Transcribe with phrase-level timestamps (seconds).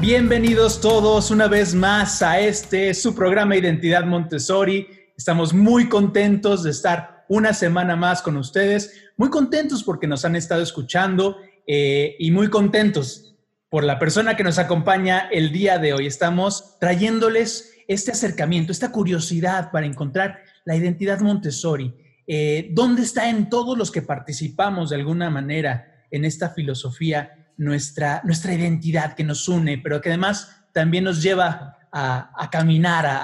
[0.00, 4.88] Bienvenidos todos una vez más a este su programa Identidad Montessori.
[5.14, 10.36] Estamos muy contentos de estar una semana más con ustedes, muy contentos porque nos han
[10.36, 13.36] estado escuchando eh, y muy contentos
[13.68, 16.06] por la persona que nos acompaña el día de hoy.
[16.06, 21.94] Estamos trayéndoles este acercamiento, esta curiosidad para encontrar la identidad Montessori.
[22.26, 28.22] Eh, ¿Dónde está en todos los que participamos de alguna manera en esta filosofía nuestra,
[28.24, 33.18] nuestra identidad que nos une, pero que además también nos lleva a, a caminar, a,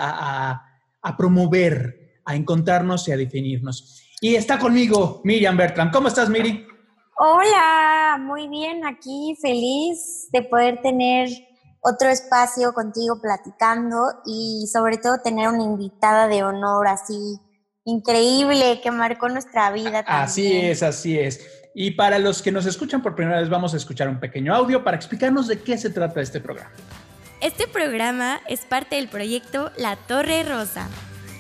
[0.51, 0.63] a-
[1.03, 4.03] a promover, a encontrarnos y a definirnos?
[4.21, 5.91] Y está conmigo Miriam Bertram.
[5.91, 6.67] ¿Cómo estás, Miri?
[7.19, 11.29] Hola, muy bien, aquí feliz de poder tener
[11.81, 13.97] otro espacio contigo platicando
[14.27, 17.39] y sobre todo tener una invitada de honor así
[17.85, 20.01] increíble que marcó nuestra vida.
[20.07, 20.65] Así también.
[20.73, 21.56] es, así es.
[21.79, 24.83] Y para los que nos escuchan por primera vez, vamos a escuchar un pequeño audio
[24.83, 26.71] para explicarnos de qué se trata este programa.
[27.43, 30.89] Este programa es parte del proyecto La Torre Rosa.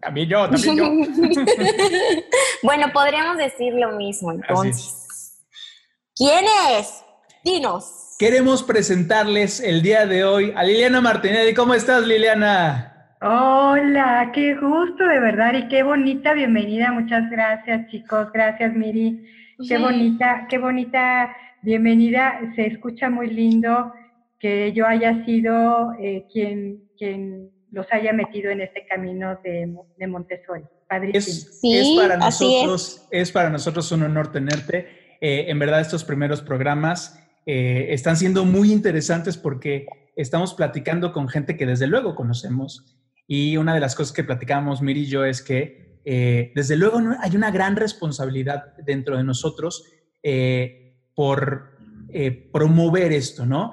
[0.00, 0.84] También yo, también yo.
[2.62, 5.38] bueno, podríamos decir lo mismo entonces.
[6.16, 7.04] ¿Quién es?
[7.44, 8.01] Dinos.
[8.22, 11.54] Queremos presentarles el día de hoy a Liliana Martinelli.
[11.54, 13.16] ¿Cómo estás, Liliana?
[13.20, 16.92] Hola, qué gusto de verdad y qué bonita bienvenida.
[16.92, 18.28] Muchas gracias, chicos.
[18.32, 19.26] Gracias, Miri.
[19.68, 22.38] Qué bonita, qué bonita bienvenida.
[22.54, 23.92] Se escucha muy lindo
[24.38, 30.06] que yo haya sido eh, quien, quien los haya metido en este camino de, de
[30.06, 30.62] Montessori.
[30.88, 31.18] Padrísimo.
[31.18, 32.66] Es, Sí, es para así es.
[32.66, 33.32] nosotros, es.
[33.32, 35.16] para nosotros un honor tenerte.
[35.20, 39.86] Eh, en verdad, estos primeros programas eh, están siendo muy interesantes porque
[40.16, 42.96] estamos platicando con gente que desde luego conocemos.
[43.26, 47.00] Y una de las cosas que platicábamos Miri y yo es que eh, desde luego
[47.20, 49.84] hay una gran responsabilidad dentro de nosotros
[50.22, 51.70] eh, por
[52.52, 53.70] promover esto, ¿no?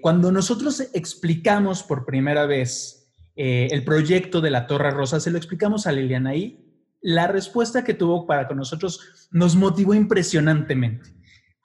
[0.00, 5.88] Cuando nosotros explicamos por primera vez el proyecto de la Torre Rosa, se lo explicamos
[5.88, 6.64] a Liliana y
[7.00, 11.13] la respuesta que tuvo para con nosotros nos motivó impresionantemente.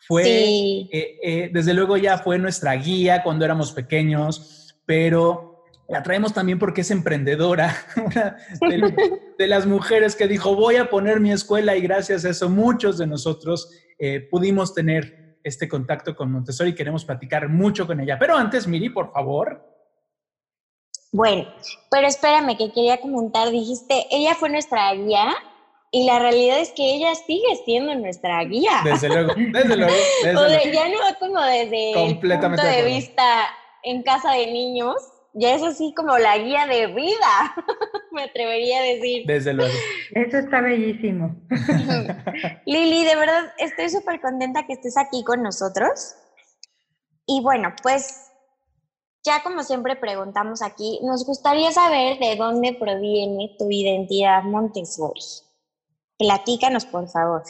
[0.09, 0.89] Fue, Sí.
[0.91, 6.57] eh, eh, desde luego ya fue nuestra guía cuando éramos pequeños, pero la traemos también
[6.57, 11.75] porque es emprendedora, una de, de las mujeres que dijo, voy a poner mi escuela
[11.75, 13.69] y gracias a eso muchos de nosotros
[13.99, 18.17] eh, pudimos tener este contacto con Montessori y queremos platicar mucho con ella.
[18.17, 19.63] Pero antes, Miri, por favor.
[21.11, 21.47] Bueno,
[21.91, 25.35] pero espérame que quería comentar, dijiste, ella fue nuestra guía
[25.91, 28.81] y la realidad es que ella sigue siendo nuestra guía.
[28.83, 29.93] Desde luego, desde luego.
[30.23, 30.71] Desde o de- luego.
[30.73, 33.47] ya no como desde el Completamente punto de vista
[33.83, 34.95] en casa de niños,
[35.33, 37.55] ya es así como la guía de vida,
[38.11, 39.23] me atrevería a decir.
[39.25, 39.73] Desde luego.
[40.11, 41.35] Eso está bellísimo.
[42.65, 46.15] Lili, de verdad estoy súper contenta que estés aquí con nosotros.
[47.25, 48.31] Y bueno, pues
[49.23, 55.21] ya como siempre preguntamos aquí, nos gustaría saber de dónde proviene tu identidad Montessori.
[56.19, 57.43] Platícanos, por favor.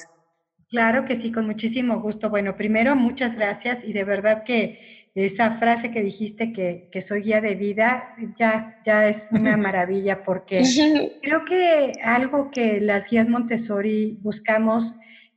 [0.70, 2.30] Claro que sí, con muchísimo gusto.
[2.30, 7.24] Bueno, primero, muchas gracias y de verdad que esa frase que dijiste que, que soy
[7.24, 10.62] guía de vida ya, ya es una maravilla porque
[11.24, 14.84] creo que algo que las guías Montessori buscamos,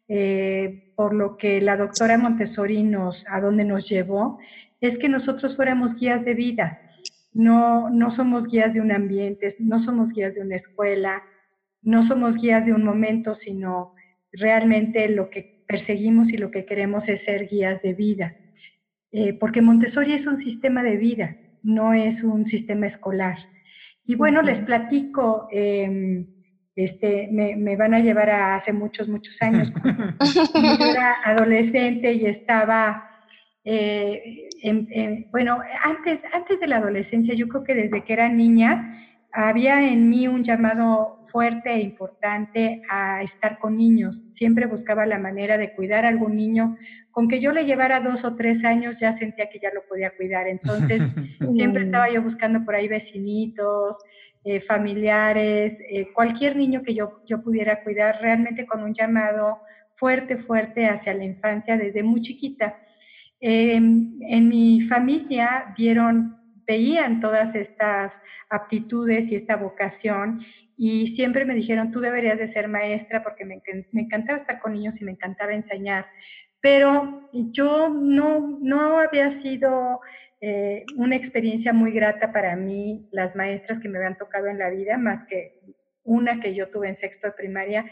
[0.08, 4.38] eh, por lo que la doctora Montessori nos, a donde nos llevó,
[4.82, 6.78] es que nosotros fuéramos guías de vida.
[7.32, 11.22] No, no somos guías de un ambiente, no somos guías de una escuela,
[11.82, 13.94] no somos guías de un momento, sino
[14.32, 18.34] realmente lo que perseguimos y lo que queremos es ser guías de vida.
[19.10, 23.36] Eh, porque Montessori es un sistema de vida, no es un sistema escolar.
[24.06, 26.24] Y bueno, les platico, eh,
[26.74, 29.70] este, me, me, van a llevar a hace muchos, muchos años.
[30.54, 33.10] yo era adolescente y estaba,
[33.64, 34.48] eh,
[35.30, 38.98] bueno, antes, antes de la adolescencia, yo creo que desde que era niña,
[39.32, 44.16] había en mí un llamado fuerte e importante a estar con niños.
[44.36, 46.76] Siempre buscaba la manera de cuidar a algún niño.
[47.10, 50.10] Con que yo le llevara dos o tres años ya sentía que ya lo podía
[50.16, 50.46] cuidar.
[50.46, 51.00] Entonces,
[51.56, 53.96] siempre estaba yo buscando por ahí vecinitos,
[54.44, 59.58] eh, familiares, eh, cualquier niño que yo, yo pudiera cuidar, realmente con un llamado
[59.96, 62.76] fuerte, fuerte hacia la infancia desde muy chiquita.
[63.38, 66.36] Em, en mi familia vieron,
[66.72, 68.12] veían todas estas
[68.48, 70.40] aptitudes y esta vocación
[70.78, 73.60] y siempre me dijeron, tú deberías de ser maestra porque me,
[73.92, 76.06] encantaba estar con niños y me encantaba enseñar.
[76.60, 80.00] Pero yo no, no había sido
[80.40, 84.70] eh, una experiencia muy grata para mí, las maestras que me habían tocado en la
[84.70, 85.60] vida, más que
[86.04, 87.84] una que yo tuve en sexto de primaria.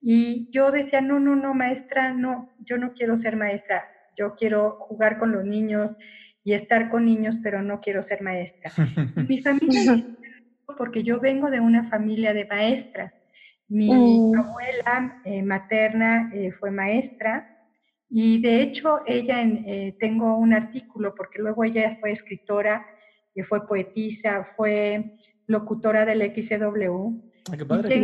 [0.00, 3.84] Y yo decía, no, no, no, maestra, no, yo no quiero ser maestra,
[4.16, 5.90] yo quiero jugar con los niños
[6.44, 8.72] y estar con niños, pero no quiero ser maestra.
[9.28, 10.04] Mi familia,
[10.76, 13.12] porque yo vengo de una familia de maestras.
[13.68, 14.38] Mi mm.
[14.38, 17.48] abuela eh, materna eh, fue maestra,
[18.14, 22.86] y de hecho, ella, eh, tengo un artículo, porque luego ella fue escritora,
[23.48, 25.16] fue poetisa, fue
[25.46, 27.08] locutora del XW.
[27.50, 28.02] Ah, qué padre.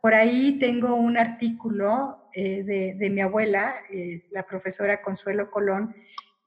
[0.00, 5.94] Por ahí tengo un artículo eh, de, de, mi abuela, eh, la profesora Consuelo Colón,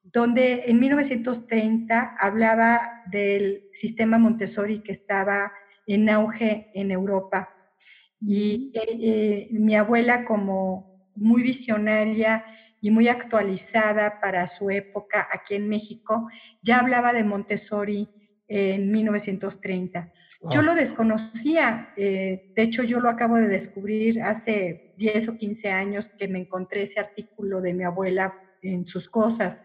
[0.03, 5.51] donde en 1930 hablaba del sistema Montessori que estaba
[5.88, 7.50] en auge en Europa.
[8.19, 8.71] Y
[9.51, 12.45] mi abuela como muy visionaria
[12.81, 16.27] y muy actualizada para su época aquí en México,
[16.63, 18.09] ya hablaba de Montessori
[18.48, 20.12] en 1930.
[20.50, 25.69] Yo lo desconocía, eh, de hecho yo lo acabo de descubrir hace 10 o 15
[25.69, 29.57] años que me encontré ese artículo de mi abuela en sus cosas.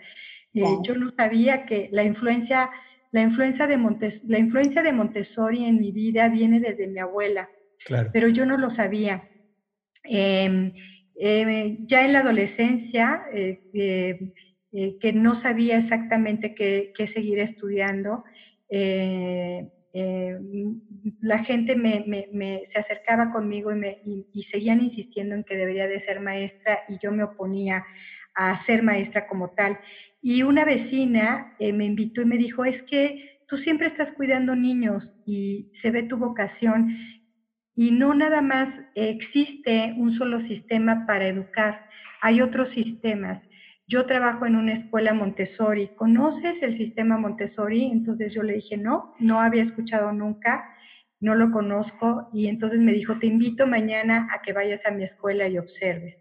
[0.55, 2.71] Eh, yo no sabía que la influencia,
[3.13, 7.49] la, influencia de Montes, la influencia de Montessori en mi vida viene desde mi abuela,
[8.13, 9.29] pero yo no lo sabía.
[10.05, 10.73] Em,
[11.19, 18.25] eh, ya en la adolescencia, eh, eh, que no sabía exactamente qué, seguir estudiando,
[21.23, 22.05] la gente me,
[22.73, 26.99] se acercaba conmigo y, me, y, seguían insistiendo en que debería de ser maestra y
[27.03, 27.85] yo me oponía
[28.37, 29.79] a ser maestra como tal.
[30.23, 35.03] Y una vecina me invitó y me dijo, es que tú siempre estás cuidando niños
[35.25, 36.97] y se ve tu vocación
[37.77, 41.87] y no nada más existe un solo sistema para educar,
[42.23, 43.43] hay otros sistemas.
[43.87, 45.89] Yo trabajo en una escuela Montessori.
[45.95, 47.85] ¿Conoces el sistema Montessori?
[47.85, 50.65] Entonces yo le dije, no, no había escuchado nunca,
[51.21, 52.31] no lo conozco.
[52.33, 56.17] Y entonces me dijo, te invito mañana a que vayas a mi escuela y observes.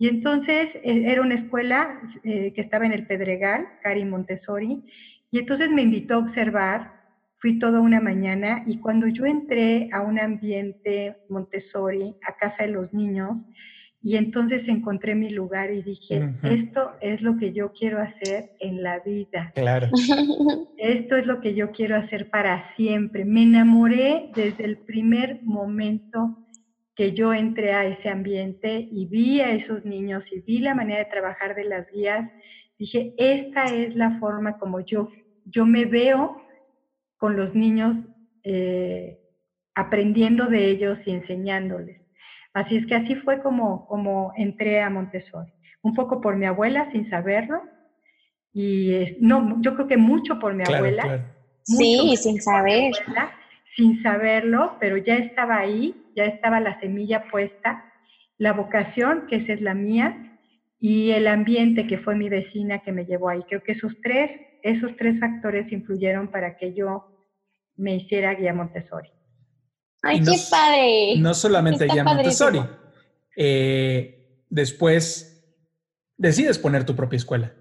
[0.00, 4.82] Y entonces eh, era una escuela eh, que estaba en el Pedregal, Cari Montessori,
[5.30, 7.00] y entonces me invitó a observar
[7.40, 12.72] Fui toda una mañana y cuando yo entré a un ambiente Montessori, a casa de
[12.72, 13.38] los niños,
[14.02, 18.82] y entonces encontré mi lugar y dije, esto es lo que yo quiero hacer en
[18.82, 19.52] la vida.
[19.54, 19.88] Claro.
[20.78, 23.26] Esto es lo que yo quiero hacer para siempre.
[23.26, 26.38] Me enamoré desde el primer momento
[27.00, 30.98] que yo entré a ese ambiente y vi a esos niños y vi la manera
[30.98, 32.30] de trabajar de las guías.
[32.78, 35.08] Dije, esta es la forma como yo,
[35.46, 36.42] yo me veo
[37.16, 37.96] con los niños,
[38.42, 39.18] eh,
[39.74, 42.02] aprendiendo de ellos y enseñándoles.
[42.52, 45.50] Así es que así fue como, como entré a Montessori.
[45.80, 47.62] Un poco por mi abuela, sin saberlo.
[48.52, 51.32] Y no, yo creo que mucho por mi abuela.
[51.62, 52.92] Sí, sin saber.
[53.74, 57.84] sin saberlo, pero ya estaba ahí, ya estaba la semilla puesta,
[58.38, 60.38] la vocación, que esa es la mía,
[60.78, 63.42] y el ambiente, que fue mi vecina que me llevó ahí.
[63.48, 64.30] Creo que esos tres,
[64.62, 67.04] esos tres factores influyeron para que yo
[67.76, 69.10] me hiciera guía Montessori.
[70.02, 71.14] ¡Ay, qué padre!
[71.18, 72.60] No solamente guía Montessori.
[73.36, 75.30] Eh, después
[76.16, 77.52] decides poner tu propia escuela.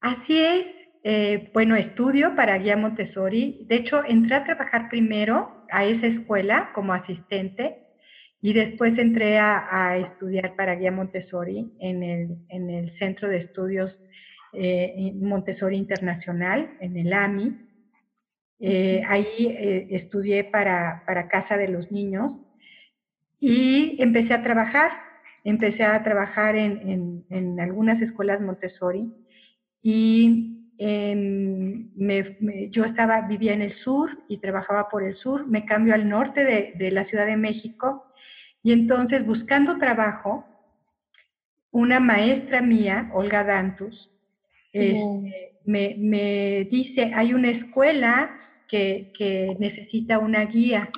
[0.00, 0.66] Así es.
[1.04, 3.66] Eh, bueno, estudio para guía Montessori.
[3.68, 7.78] De hecho, entré a trabajar primero a esa escuela como asistente
[8.40, 13.96] y después entré a, estudiar para guía Montessori en el, en el Centro de Estudios
[14.52, 17.56] eh, Montessori Internacional, en el AMI.
[18.58, 22.32] Eh, ahí eh, estudié para, para, Casa de los Niños
[23.40, 24.90] y empecé a trabajar.
[25.44, 29.12] Empecé a trabajar en, en, algunas escuelas Montessori
[29.82, 35.94] y me- yo estaba, vivía en el sur y trabajaba por el sur, me cambio
[35.94, 38.04] al norte de, de la Ciudad de México
[38.62, 40.46] y entonces buscando trabajo,
[41.70, 44.10] una maestra mía, Olga Dantus,
[44.72, 48.30] este, me, me dice, hay una escuela
[48.68, 50.90] que, que necesita una guía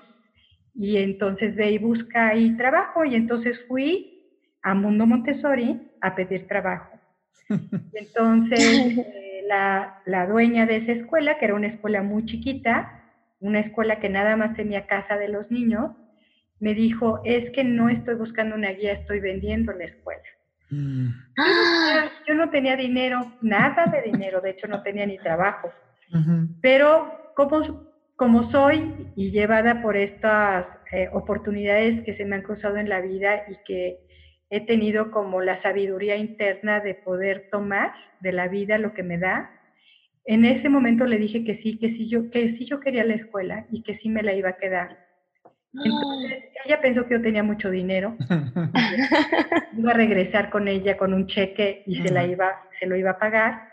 [0.75, 4.23] y entonces ve y busca ahí trabajo y entonces fui
[4.63, 6.99] a Mundo Montessori a pedir trabajo.
[7.93, 9.07] Y entonces
[9.49, 13.03] la, la dueña de esa escuela, que era una escuela muy chiquita,
[13.41, 15.93] una escuela que nada más tenía casa de los niños,
[16.61, 20.23] me dijo, es que no estoy buscando una guía, estoy vendiendo la escuela.
[20.71, 21.09] Mm.
[21.39, 22.09] ¡Ah!
[22.27, 25.71] Yo no tenía dinero, nada de dinero, de hecho no tenía ni trabajo.
[26.63, 32.77] Pero como, como soy y llevada por estas eh, oportunidades que se me han cruzado
[32.77, 34.04] en la vida y que
[34.57, 39.19] he tenido como la sabiduría interna de poder tomar de la vida lo que me
[39.19, 39.51] da,
[40.27, 43.15] en ese momento le dije que sí, que sí yo, que sí yo quería la
[43.15, 44.99] escuela y que sí me la iba a quedar.
[45.75, 48.17] Entonces, ella pensó que yo tenía mucho dinero,
[49.77, 53.11] iba a regresar con ella con un cheque y se, la iba, se lo iba
[53.11, 53.69] a pagar.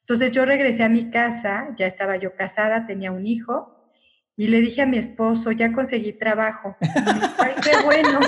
[0.00, 3.73] Entonces yo regresé a mi casa, ya estaba yo casada, tenía un hijo,
[4.36, 6.76] y le dije a mi esposo, ya conseguí trabajo.
[6.80, 8.18] Ay, qué bueno,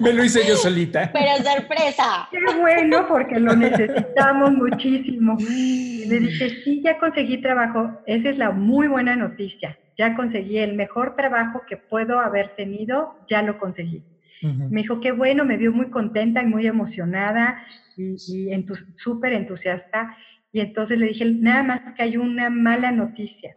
[0.00, 1.10] Me lo hice yo solita.
[1.12, 2.28] Pero sorpresa.
[2.30, 5.36] qué bueno, porque lo necesitamos muchísimo.
[5.48, 7.92] Y le dije, sí, ya conseguí trabajo.
[8.06, 9.78] Esa es la muy buena noticia.
[9.98, 14.02] Ya conseguí el mejor trabajo que puedo haber tenido, ya lo conseguí.
[14.42, 17.58] Me dijo, qué bueno, me vio muy contenta y muy emocionada
[17.96, 20.14] y, y entu- súper entusiasta.
[20.52, 23.56] Y entonces le dije, nada más que hay una mala noticia.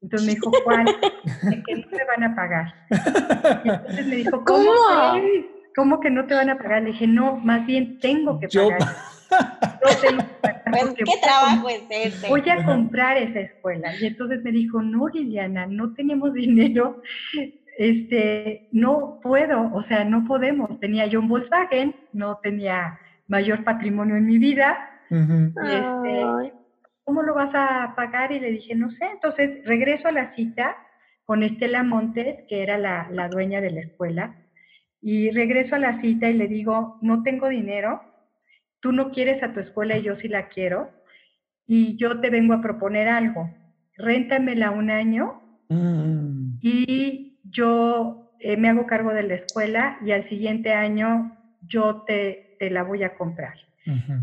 [0.00, 0.84] Entonces me dijo, ¿cuál?
[0.84, 2.74] De que no me van a pagar.
[3.64, 4.70] Y entonces me dijo, ¿cómo?
[4.72, 5.22] ¿Cómo?
[5.76, 6.82] ¿Cómo que no te van a pagar?
[6.82, 8.80] Le dije, no, más bien tengo que pagar.
[9.30, 12.28] Yo tengo que pagar Pues, ¿qué trabajo es este?
[12.28, 13.94] voy a comprar esa escuela.
[14.00, 17.00] Y entonces me dijo, no, Liliana, no tenemos dinero,
[17.78, 20.80] este, no puedo, o sea, no podemos.
[20.80, 24.76] Tenía yo un Volkswagen, no tenía mayor patrimonio en mi vida,
[25.10, 25.52] Ujú.
[25.64, 26.52] y este, Ay.
[27.08, 28.32] ¿Cómo lo vas a pagar?
[28.32, 29.06] Y le dije, no sé.
[29.14, 30.76] Entonces regreso a la cita
[31.24, 34.36] con Estela Montes, que era la, la dueña de la escuela,
[35.00, 38.02] y regreso a la cita y le digo, no tengo dinero,
[38.80, 40.90] tú no quieres a tu escuela y yo sí la quiero,
[41.66, 43.48] y yo te vengo a proponer algo,
[43.96, 46.58] réntamela un año Mm.
[46.62, 51.36] y yo eh, me hago cargo de la escuela y al siguiente año
[51.66, 53.54] yo te, te la voy a comprar.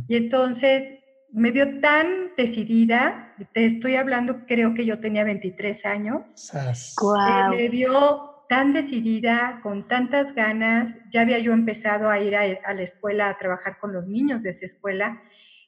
[0.07, 0.99] Y entonces
[1.35, 6.21] me vio tan decidida, te estoy hablando, creo que yo tenía 23 años,
[6.53, 12.43] eh, me vio tan decidida, con tantas ganas, ya había yo empezado a ir a,
[12.65, 15.21] a la escuela a trabajar con los niños de esa escuela,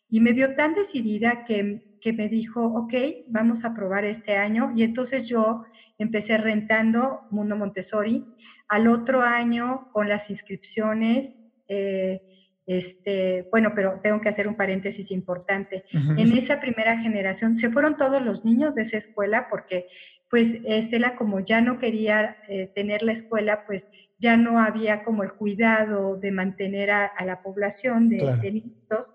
[0.09, 2.93] y me vio tan decidida que, que me dijo, ok,
[3.27, 5.65] vamos a probar este año, y entonces yo
[5.97, 8.24] empecé rentando Mundo Montessori,
[8.69, 11.36] al otro año con las inscripciones,
[11.67, 12.21] eh,
[12.67, 15.86] este, bueno, pero tengo que hacer un paréntesis importante.
[15.93, 19.88] En esa primera generación se fueron todos los niños de esa escuela porque
[20.29, 23.83] pues Estela como ya no quería eh, tener la escuela, pues
[24.19, 28.41] ya no había como el cuidado de mantener a, a la población de, Claro.
[28.41, 29.05] de niños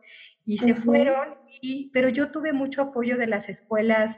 [0.46, 4.16] y se fueron, y, pero yo tuve mucho apoyo de las escuelas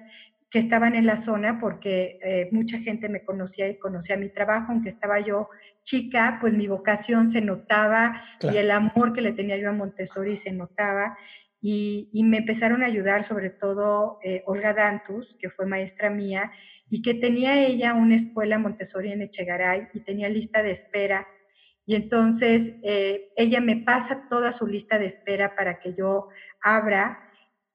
[0.55, 4.71] que estaban en la zona porque eh, mucha gente me conocía y conocía mi trabajo,
[4.71, 5.49] aunque estaba yo
[5.83, 8.55] chica, pues mi vocación se notaba Claro.
[8.55, 11.19] y el amor que le tenía yo a Montessori se notaba.
[11.61, 16.53] Y, y me empezaron a ayudar sobre todo eh, Olga Dantus, que fue maestra mía
[16.89, 21.27] y que tenía ella una escuela Montessori en Echegaray y tenía lista de espera.
[21.85, 26.29] Y entonces eh, ella me pasa toda su lista de espera para que yo
[26.63, 27.19] abra.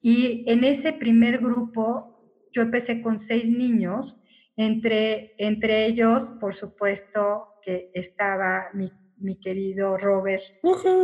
[0.01, 2.08] Y en ese primer grupo
[2.53, 4.15] yo empecé con seis niños,
[4.57, 10.41] entre, entre ellos, por supuesto, que estaba mi, mi querido Robert,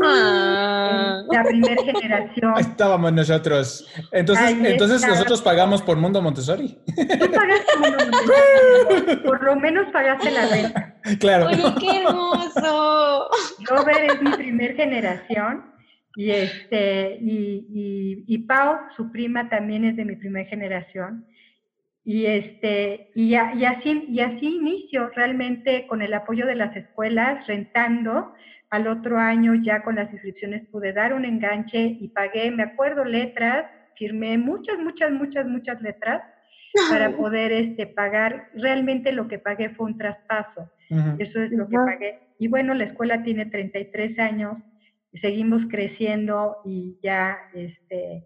[0.03, 1.21] Ah.
[1.31, 2.53] la primera generación.
[2.55, 3.87] Ahí estábamos nosotros.
[4.11, 6.77] Entonces, Ahí entonces nosotros pagamos por Mundo Montessori.
[6.85, 7.97] Tú pagaste Mundo
[8.89, 10.95] Montessori, por lo menos pagaste la renta.
[11.19, 11.47] claro.
[11.47, 13.27] Oye, qué hermoso.
[13.69, 15.65] Robert es mi primer generación
[16.15, 21.25] y este y, y, y Pau, su prima, también es de mi primera generación.
[22.05, 26.75] Y este y, a- y así y así inicio realmente con el apoyo de las
[26.75, 28.33] escuelas rentando.
[28.69, 33.05] Al otro año ya con las inscripciones pude dar un enganche y pagué, me acuerdo
[33.05, 33.65] letras,
[33.97, 36.21] firmé muchas muchas muchas muchas letras
[36.89, 38.49] para poder este pagar.
[38.53, 40.69] Realmente lo que pagué fue un traspaso.
[41.19, 42.19] Eso es lo que pagué.
[42.37, 44.57] Y bueno, la escuela tiene 33 años,
[45.13, 48.25] y seguimos creciendo y ya este,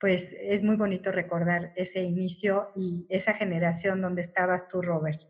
[0.00, 5.20] pues es muy bonito recordar ese inicio y esa generación donde estabas tú, Robert.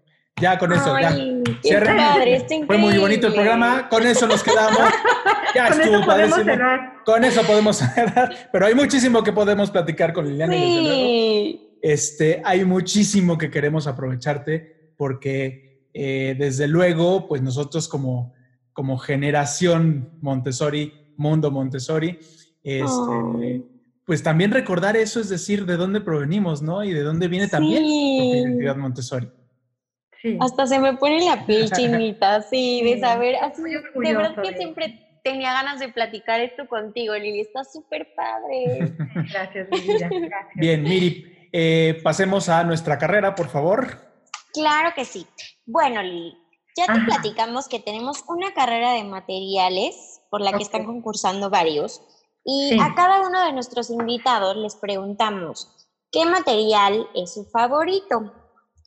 [0.40, 1.10] Ya con eso, ya.
[1.10, 1.96] Ay, qué Cierren.
[1.96, 4.80] padre, está Fue muy bonito el programa, con eso nos quedamos.
[5.54, 6.92] Ya Con estuvo eso podemos cerrar.
[7.04, 11.04] Con eso podemos cerrar, pero hay muchísimo que podemos platicar con Liliana y desde luego,
[11.04, 11.78] Sí.
[11.82, 18.34] este, hay muchísimo que queremos aprovecharte porque eh, desde luego, pues nosotros como,
[18.72, 22.18] como generación Montessori, mundo Montessori,
[22.64, 23.64] este, Ay.
[24.06, 26.84] Pues también recordar eso, es decir, de dónde provenimos, ¿no?
[26.84, 28.16] Y de dónde viene también Sí.
[28.18, 29.30] nuestra identidad Montessori.
[30.20, 30.38] Sí.
[30.40, 33.62] Hasta se me pone la piel chinita, sí, de saber, así,
[33.94, 38.94] muy de verdad que siempre tenía ganas de platicar esto contigo, Lili, está súper padre.
[39.32, 39.68] Gracias.
[39.70, 40.10] Gracias.
[40.54, 43.98] Bien, Miri, eh, pasemos a nuestra carrera, por favor.
[44.52, 45.26] Claro que sí.
[45.66, 46.36] Bueno, Lili,
[46.76, 47.06] ya te Ajá.
[47.06, 52.02] platicamos que tenemos una carrera de materiales por la que están concursando varios
[52.44, 52.78] y Sí.
[52.80, 55.68] a cada uno de nuestros invitados les preguntamos
[56.12, 58.32] qué material es su favorito.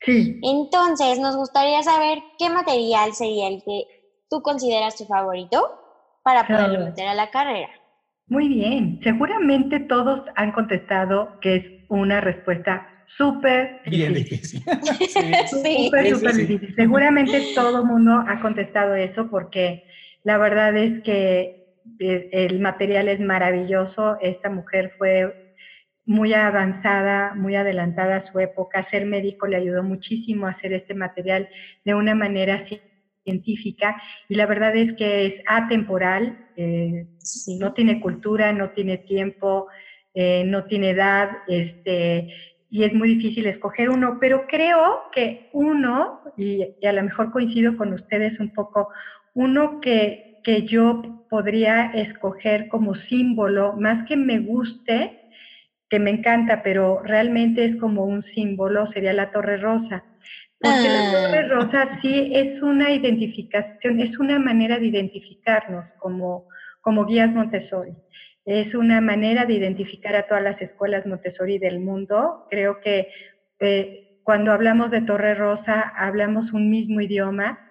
[0.06, 0.40] Sí.
[0.44, 3.84] Entonces, nos gustaría saber qué material sería el que
[4.30, 5.68] tú consideras tu favorito
[6.24, 6.86] para poderlo Claro.
[6.86, 7.70] meter a la carrera.
[8.28, 9.00] Muy bien.
[9.04, 12.86] Seguramente todos han contestado que es una respuesta
[13.18, 14.62] súper Bien difícil.
[14.84, 15.24] difícil.
[15.48, 15.86] Sí.
[15.86, 16.46] Súper, Sí, sí, súper sí.
[16.46, 16.76] difícil.
[16.76, 19.84] Seguramente todo el mundo ha contestado eso porque
[20.24, 21.67] la verdad es que
[22.00, 24.18] el material es maravilloso.
[24.22, 25.54] Esta mujer fue
[26.06, 28.88] muy avanzada, muy adelantada a su época.
[28.90, 31.50] Ser médico le ayudó muchísimo a hacer este material
[31.84, 32.82] de una manera ci-
[33.24, 37.60] científica y la verdad es que es atemporal, eh, Sí.
[37.60, 39.68] no tiene cultura, no tiene tiempo,
[40.14, 42.34] eh, no tiene edad, este,
[42.70, 47.32] y es muy difícil escoger uno, pero creo que uno, y, y a lo mejor
[47.32, 48.88] coincido con ustedes un poco,
[49.34, 55.20] uno que, que yo podría escoger como símbolo, más que me guste,
[55.90, 60.06] que me encanta, pero realmente es como un símbolo, sería la Torre Rosa.
[60.62, 61.12] Porque la Ah.
[61.12, 66.48] Torre Rosa sí es una identificación, es una manera de identificarnos como,
[66.80, 67.92] como guías Montessori.
[68.46, 72.48] Es una manera de identificar a todas las escuelas Montessori del mundo.
[72.50, 73.10] Creo que
[73.60, 77.67] eh, cuando hablamos de Torre Rosa hablamos un mismo idioma.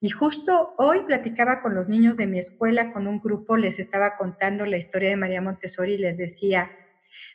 [0.00, 4.16] Y justo hoy platicaba con los niños de mi escuela, con un grupo, les estaba
[4.16, 6.70] contando la historia de María Montessori y les decía,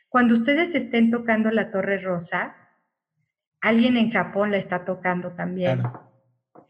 [0.08, 2.56] cuando ustedes estén tocando la Torre Rosa,
[3.60, 5.80] alguien en Japón la está tocando también.
[5.80, 6.10] Claro.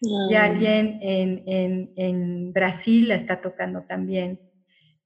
[0.02, 4.38] Y alguien en, en, en Brasil la está tocando también.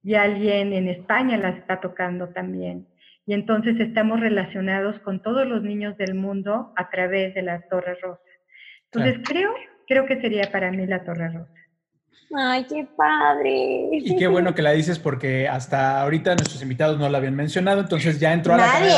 [0.02, 2.88] Y alguien en España la está tocando también.
[3.26, 7.96] Y entonces estamos relacionados con todos los niños del mundo a través de la Torre
[8.02, 8.20] Rosa.
[8.90, 9.54] Entonces creo,
[9.90, 11.50] creo que sería para mí la Torre Rosa.
[12.32, 13.88] Ay, qué padre.
[13.90, 17.80] Y qué bueno que la dices porque hasta ahorita nuestros invitados no la habían mencionado,
[17.80, 18.94] entonces ya entró a la Nadie.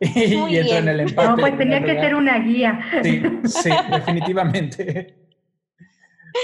[0.00, 0.88] y, Muy entró en bien.
[0.88, 1.28] el empate.
[1.28, 2.80] No, pues en tenía que ser una guía.
[3.02, 5.14] Sí, sí, definitivamente.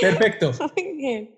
[0.02, 0.52] Perfecto.
[0.76, 1.30] Muy bien.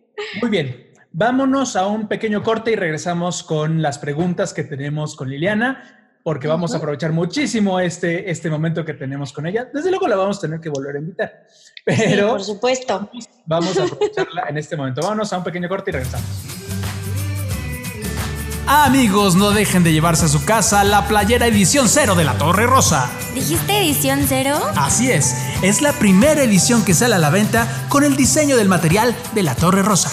[0.43, 0.87] Muy bien.
[1.13, 6.47] Vámonos a un pequeño corte y regresamos con las preguntas que tenemos con Liliana, porque
[6.49, 9.69] vamos a aprovechar muchísimo este, este momento que tenemos con ella.
[9.73, 13.11] Desde luego la vamos a tener que volver a invitar, Sí, pero por supuesto.
[13.47, 15.01] vamos a aprovecharla en este momento.
[15.03, 16.27] Vámonos a un pequeño corte y regresamos.
[18.67, 22.67] Amigos, no dejen de llevarse a su casa la playera edición cero de la Torre
[22.67, 23.11] Rosa.
[23.35, 24.61] ¿Dijiste edición cero?
[24.77, 28.69] Así es, es la primera edición que sale a la venta con el diseño del
[28.69, 30.11] material de la Torre Rosa.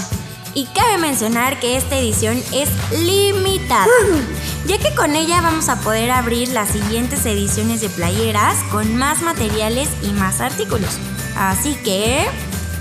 [0.57, 2.69] Y cabe mencionar que esta edición es
[3.05, 3.85] limitada,
[4.65, 9.21] ya que con ella vamos a poder abrir las siguientes ediciones de playeras con más
[9.21, 10.97] materiales y más artículos.
[11.37, 12.25] Así que...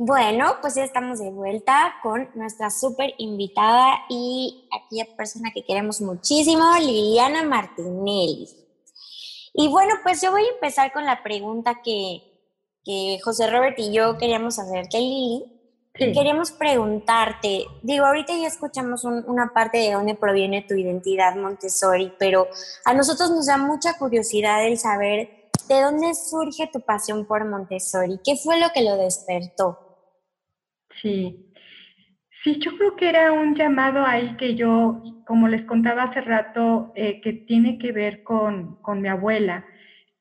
[0.02, 6.00] Bueno, pues ya estamos de vuelta con nuestra súper invitada y aquella persona que queremos
[6.00, 8.48] muchísimo, Liliana Martinelli.
[9.54, 12.22] Y bueno, pues yo voy a empezar con la pregunta que,
[12.86, 15.44] que José Robert y yo queríamos hacerte, Lili.
[15.96, 21.36] Y queríamos preguntarte, digo, ahorita ya escuchamos un- una parte de dónde proviene tu identidad
[21.36, 22.48] Montessori, pero
[22.86, 28.18] a nosotros nos da mucha curiosidad el saber de dónde surge tu pasión por Montessori,
[28.24, 29.89] qué fue lo que lo despertó.
[31.02, 31.46] Sí.
[32.44, 36.92] Sí, yo creo que era un llamado ahí que yo, como les contaba hace rato,
[36.96, 39.66] eh, que tiene que ver con, con mi abuela.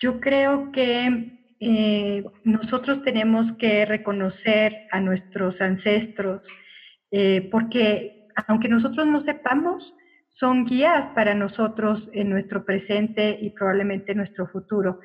[0.00, 6.42] Yo creo que eh, nosotros tenemos que reconocer a nuestros ancestros,
[7.12, 9.94] eh, porque aunque nosotros no sepamos,
[10.28, 14.98] son guías para nosotros en nuestro presente y probablemente en nuestro futuro.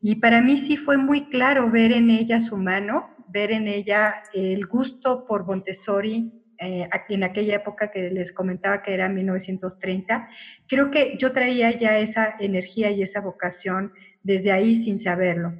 [0.00, 4.22] Y para mí sí fue muy claro ver en ella su mano, ver en ella
[4.34, 10.28] el gusto por Montessori, eh, en aquella época que les comentaba que era 1930.
[10.68, 15.54] Creo que yo traía ya esa energía y esa vocación desde ahí sin saberlo.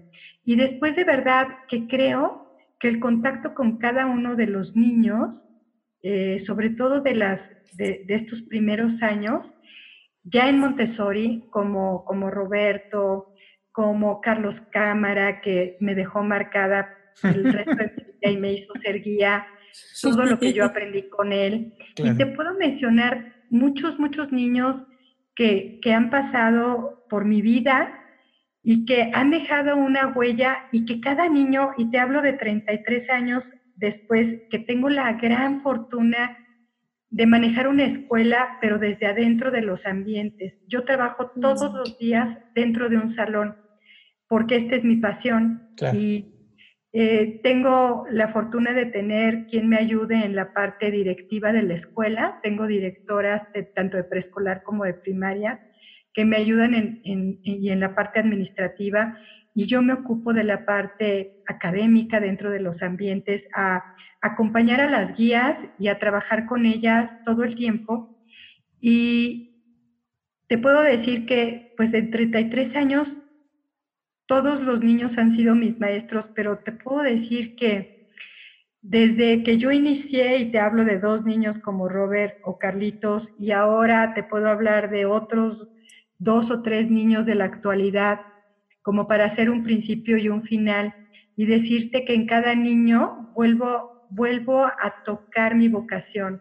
[0.44, 5.30] Y después de verdad que creo que el contacto con cada uno de los niños,
[6.02, 7.40] eh, sobre todo de, las,
[7.78, 9.46] de, estos primeros años,
[10.24, 13.32] ya en Montessori, como, como Roberto,
[13.72, 18.72] como Carlos Cámara, que me dejó marcada el resto de mi vida y me hizo
[18.82, 19.46] ser guía,
[20.02, 21.74] todo lo que yo aprendí con él.
[21.96, 24.76] Y te puedo mencionar muchos, muchos niños
[25.34, 27.96] que, que han pasado por mi vida
[28.62, 33.10] y que han dejado una huella y que cada niño, y te hablo de 33
[33.10, 33.42] años
[33.76, 36.36] después, que tengo la gran fortuna
[37.10, 40.54] de manejar una escuela, pero desde adentro de los ambientes.
[40.68, 43.56] Yo trabajo todos los días dentro de un salón,
[44.28, 45.70] porque esta es mi pasión.
[45.92, 46.39] Y
[46.92, 51.74] eh, tengo la fortuna de tener quien me ayude en la parte directiva de la
[51.74, 52.40] escuela.
[52.42, 53.42] Tengo directoras
[53.74, 55.60] tanto de preescolar como de primaria
[56.12, 59.16] que me ayudan en, y en la parte administrativa
[59.54, 64.90] y yo me ocupo de la parte académica dentro de los ambientes, a acompañar a
[64.90, 68.16] las guías y a trabajar con ellas todo el tiempo.
[68.80, 69.64] Y
[70.48, 73.08] te puedo decir que pues en 33 años
[74.30, 78.06] todos los niños han sido mis maestros, pero te puedo decir que
[78.80, 83.50] desde que yo inicié, y te hablo de dos niños como Robert o Carlitos, y
[83.50, 85.66] ahora te puedo hablar de otros
[86.18, 88.20] dos o tres niños de la actualidad,
[88.82, 90.94] como para hacer un principio y un final,
[91.34, 96.40] y decirte que en cada niño vuelvo, vuelvo a tocar mi vocación.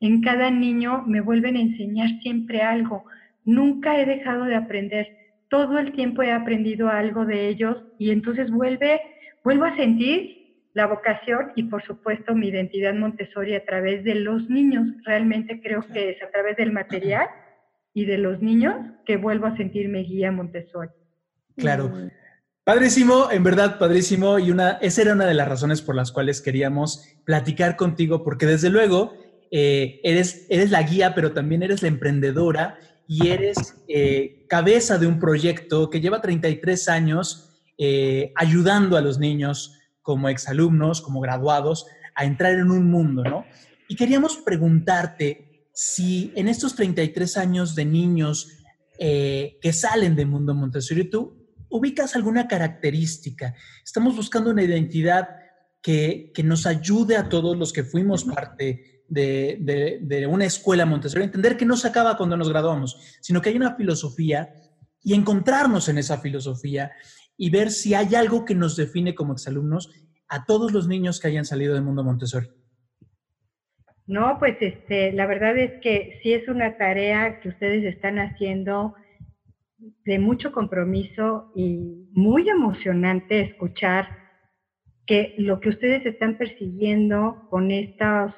[0.00, 3.06] En cada niño me vuelven a enseñar siempre algo.
[3.46, 5.21] Nunca he dejado de aprender.
[5.52, 9.02] Todo el tiempo he aprendido algo de ellos y entonces vuelve,
[9.44, 14.48] vuelvo a sentir la vocación y por supuesto mi identidad Montessori a través de los
[14.48, 14.86] niños.
[15.04, 17.26] Realmente creo que es a través del material
[17.92, 20.88] y de los niños que vuelvo a sentirme guía Montessori.
[21.58, 21.92] Claro.
[22.64, 26.40] Padrísimo, en verdad padrísimo, y una, esa era una de las razones por las cuales
[26.40, 29.12] queríamos platicar contigo, porque desde luego
[29.50, 35.06] eh, eres, eres la guía, pero también eres la emprendedora y eres eh, cabeza de
[35.06, 41.86] un proyecto que lleva 33 años eh, ayudando a los niños como exalumnos, como graduados,
[42.14, 43.44] a entrar en un mundo, ¿no?
[43.88, 48.58] Y queríamos preguntarte, si en estos 33 años de niños
[48.98, 53.54] eh, que salen de Mundo Montessori, tú ubicas alguna característica.
[53.84, 55.28] Estamos buscando una identidad
[55.82, 61.66] que, nos ayude a todos los que fuimos parte de, una escuela Montessori, entender que
[61.66, 64.54] no se acaba cuando nos graduamos, sino que hay una filosofía
[65.02, 66.92] y encontrarnos en esa filosofía
[67.36, 69.90] y ver si hay algo que nos define como exalumnos
[70.28, 72.48] a todos los niños que hayan salido de Mundo Montessori.
[74.06, 78.94] No, pues este, la verdad es que sí es una tarea que ustedes están haciendo
[80.04, 84.08] de mucho compromiso y muy emocionante escuchar
[85.06, 88.32] que lo que ustedes están persiguiendo con estos,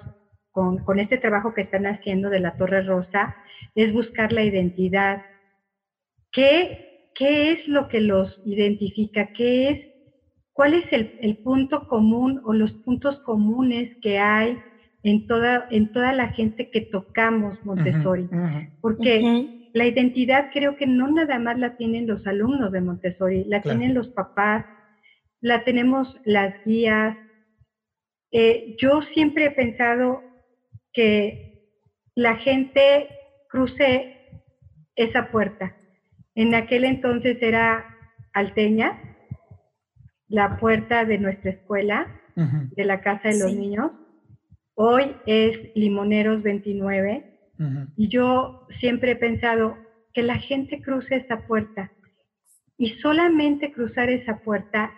[0.54, 3.34] con, con este trabajo que están haciendo de la Torre Rosa
[3.74, 5.22] es buscar la identidad.
[6.30, 9.32] ¿Qué, qué es lo que los identifica?
[9.32, 9.80] ¿Qué es,
[10.52, 14.56] cuál es el, el punto común o los puntos comunes que hay
[15.02, 18.28] en toda, en toda la gente que tocamos Montessori,
[18.80, 23.60] porque la identidad creo que no nada más la tienen los alumnos de Montessori, la
[23.60, 24.64] tienen los papás,
[25.40, 27.18] la tenemos las guías.
[28.30, 30.22] Eh, yo siempre he pensado
[30.94, 31.68] que
[32.14, 33.08] la gente
[33.50, 34.16] cruce
[34.96, 35.76] esa puerta.
[36.34, 37.84] En aquel entonces era
[38.32, 39.16] Alteña,
[40.28, 43.92] la puerta de nuestra escuela, de la casa de los niños.
[44.74, 47.30] Hoy es Limoneros 29
[47.96, 49.76] y yo siempre he pensado
[50.12, 51.92] que la gente cruce esa puerta.
[52.76, 54.92] Y solamente cruzar esa puerta,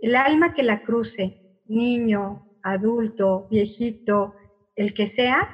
[0.00, 4.34] el alma que la cruce, niño, adulto, viejito,
[4.80, 5.46] el que sea,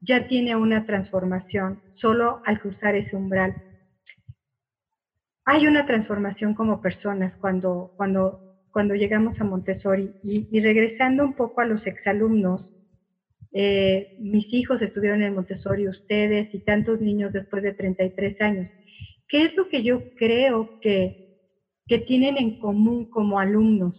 [0.00, 3.54] ya tiene una transformación solo al cruzar ese umbral.
[5.44, 8.40] Hay una transformación como personas cuando, cuando,
[8.72, 12.66] cuando llegamos a Montessori y, regresando un poco a los exalumnos,
[13.52, 18.68] eh, mis hijos estuvieron en Montessori, ustedes y tantos niños después de 33 años.
[19.28, 21.38] ¿Qué es lo que yo creo que,
[21.86, 23.94] que tienen en común como alumnos?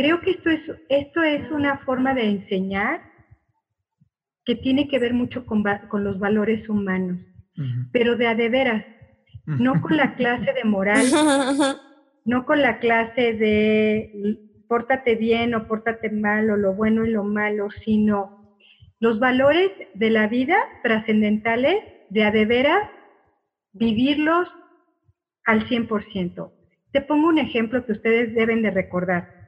[0.00, 3.02] Creo que esto es, esto es una forma de enseñar
[4.46, 7.20] que tiene que ver mucho con, con los valores humanos,
[7.92, 8.82] pero de a de veras,
[9.44, 11.04] no con la clase de moral,
[12.24, 17.22] no con la clase de pórtate bien o pórtate mal o lo bueno y lo
[17.22, 18.56] malo, sino
[19.00, 21.76] los valores de la vida trascendentales
[22.08, 22.88] de a de veras
[23.74, 24.48] vivirlos
[25.44, 26.50] al 100%.
[26.90, 29.39] Te pongo un ejemplo que ustedes deben de recordar.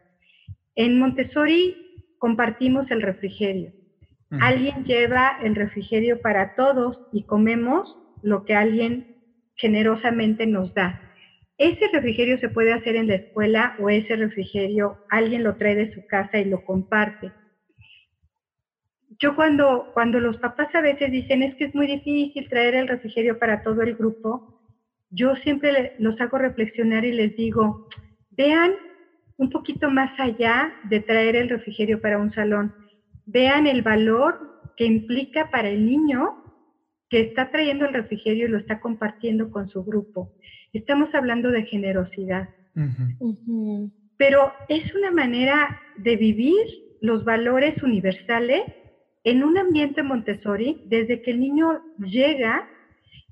[0.74, 3.72] En Montessori compartimos el refrigerio.
[4.40, 9.18] Alguien lleva el refrigerio para todos y comemos lo que alguien
[9.56, 11.00] generosamente nos da.
[11.58, 15.92] Ese refrigerio se puede hacer en la escuela o ese refrigerio alguien lo trae de
[15.92, 17.30] su casa y lo comparte.
[19.18, 22.88] Yo cuando, cuando los papás a veces dicen es que es muy difícil traer el
[22.88, 24.61] refrigerio para todo el grupo,
[25.11, 27.88] yo siempre los hago reflexionar y les digo,
[28.30, 28.72] vean
[29.37, 32.75] un poquito más allá de traer el refrigerio para un salón,
[33.27, 36.42] vean el valor que implica para el niño
[37.09, 40.33] que está trayendo el refrigerio y lo está compartiendo con su grupo.
[40.73, 42.49] Estamos hablando de generosidad.
[44.16, 46.64] Pero es una manera de vivir
[47.03, 48.62] los valores universales
[49.25, 52.68] en un ambiente Montessori, desde que el niño llega,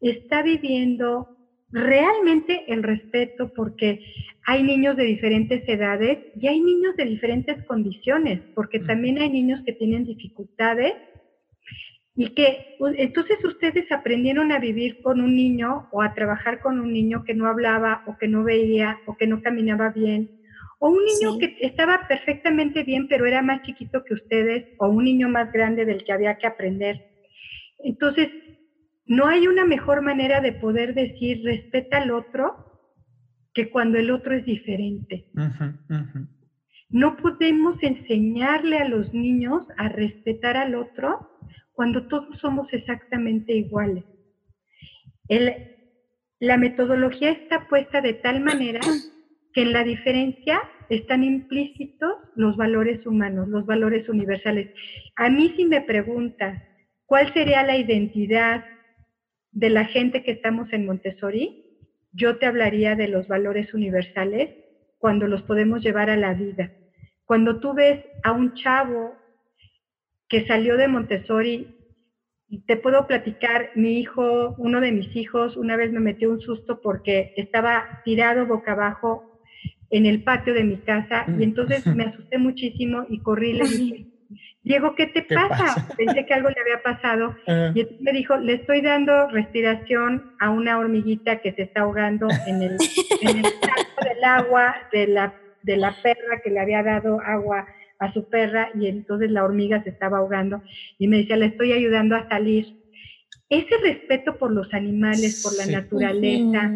[0.01, 1.37] está viviendo
[1.71, 4.01] realmente el respeto porque
[4.51, 9.61] hay niños de diferentes edades y hay niños de diferentes condiciones, porque también hay niños
[9.65, 10.95] que tienen dificultades
[12.17, 16.93] y que entonces ustedes aprendieron a vivir con un niño o a trabajar con un
[16.93, 20.29] niño que no hablaba o que no veía o que no caminaba bien,
[20.81, 25.05] o un niño que estaba perfectamente bien pero era más chiquito que ustedes, o un
[25.05, 26.97] niño más grande del que había que aprender.
[27.85, 28.29] Entonces,
[29.07, 32.70] no hay una mejor manera de poder decir respeta al otro
[33.55, 35.31] que cuando el otro es diferente.
[36.89, 41.39] No podemos enseñarle a los niños a respetar al otro
[41.73, 44.05] cuando todos somos exactamente iguales.
[46.41, 48.81] la metodología está puesta de tal manera
[49.53, 54.71] que en la diferencia están implícitos los valores humanos, los valores universales.
[55.17, 56.63] A mí si me preguntas
[57.07, 58.65] cuál sería la identidad
[59.53, 61.70] de la gente que estamos en Montessori,
[62.13, 64.51] yo te hablaría de los valores universales
[64.99, 66.73] cuando los podemos llevar a la vida.
[67.25, 69.15] Cuando tú ves a un chavo
[70.29, 71.77] que salió de Montessori,
[72.53, 76.41] y te puedo platicar, mi hijo, uno de mis hijos, una vez me metió un
[76.41, 79.41] susto porque estaba tirado boca abajo
[79.89, 83.69] en el patio de mi casa y entonces me asusté muchísimo y corrí y le
[83.69, 84.07] dije,
[84.63, 85.89] Diego, ¿qué te pasa?
[85.97, 87.35] Pensé que algo le había pasado.
[87.47, 87.73] Ah.
[87.75, 92.63] Y me dijo, le estoy dando respiración a una hormiguita que se está ahogando en
[92.63, 92.77] el,
[93.23, 97.67] en el del agua de la, de la perra que le había dado agua
[97.99, 100.63] a su perra y entonces la hormiga se estaba ahogando
[100.99, 102.79] y me decía, le estoy ayudando a salir.
[103.49, 106.71] Ese respeto por los animales, por la naturaleza,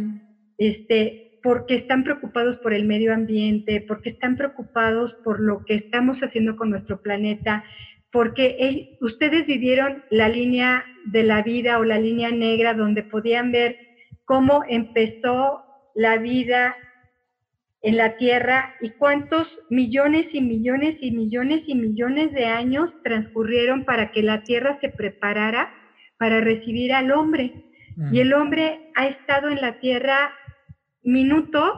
[0.59, 6.17] este, porque están preocupados por el medio ambiente, porque están preocupados por lo que estamos
[6.21, 7.63] haciendo con nuestro planeta,
[8.11, 13.77] porque ustedes vivieron la línea de la vida o la línea negra donde podían ver
[14.25, 15.63] cómo empezó
[15.95, 16.75] la vida
[17.83, 23.85] en la Tierra y cuántos millones y millones y millones y millones de años transcurrieron
[23.85, 25.75] para que la Tierra se preparara
[26.17, 27.53] para recibir al hombre.
[28.11, 30.33] Y el hombre ha estado en la Tierra
[31.05, 31.71] minutos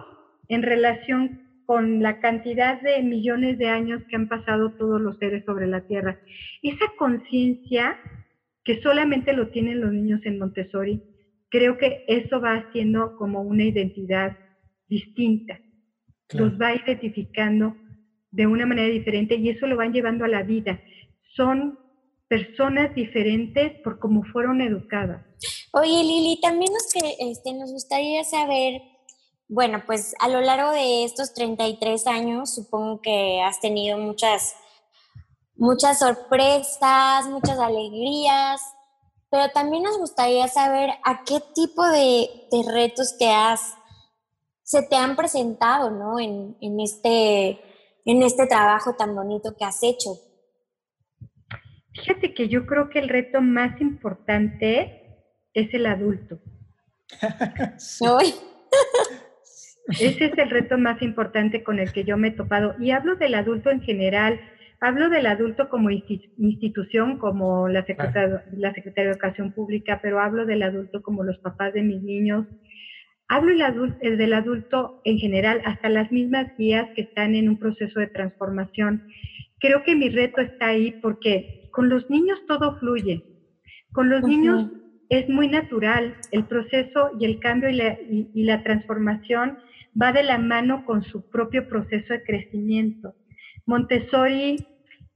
[0.48, 5.44] en relación con la cantidad de millones de años que han pasado todos los seres
[5.44, 6.20] sobre la Tierra.
[6.62, 7.98] Esa conciencia
[8.64, 11.02] que solamente lo tienen los niños en Montessori,
[11.48, 14.36] creo que eso va haciendo como una identidad
[14.88, 15.58] distinta.
[16.32, 17.76] Los va identificando
[18.30, 20.80] de una manera diferente y eso lo van llevando a la vida.
[21.34, 21.78] Son
[22.28, 25.24] personas diferentes por cómo fueron educadas.
[25.72, 28.80] Oye, Lili, también nos, que, este, nos gustaría saber
[29.48, 34.56] bueno, pues a lo largo de estos 33 años supongo que has tenido muchas,
[35.54, 38.60] muchas sorpresas, muchas alegrías,
[39.30, 42.28] pero también nos gustaría saber a qué tipo de,
[42.72, 43.74] retos te has,
[44.62, 46.18] se te han presentado, ¿no?
[46.18, 47.60] En, en, este,
[48.04, 50.10] en este trabajo tan bonito que has hecho.
[51.94, 56.38] Fíjate que yo creo que el reto más importante es el adulto.
[57.78, 58.04] sí.
[59.88, 62.74] Ese es el reto más importante con el que yo me he topado.
[62.80, 64.40] Y hablo del adulto en general,
[64.80, 70.44] hablo del adulto como institución, como la Secretaría, la Secretaría de Educación Pública, pero hablo
[70.44, 72.46] del adulto como los papás de mis niños.
[73.28, 73.52] Hablo
[74.00, 78.06] el del adulto en general, hasta las mismas guías que están en un proceso de
[78.06, 79.08] transformación.
[79.58, 83.24] Creo que mi reto está ahí porque con los niños todo fluye.
[83.92, 84.70] Con los niños
[85.08, 86.16] es muy natural.
[86.30, 89.58] El proceso y el cambio y la, transformación
[90.00, 93.14] va de la mano con su propio proceso de crecimiento.
[93.66, 94.56] Montessori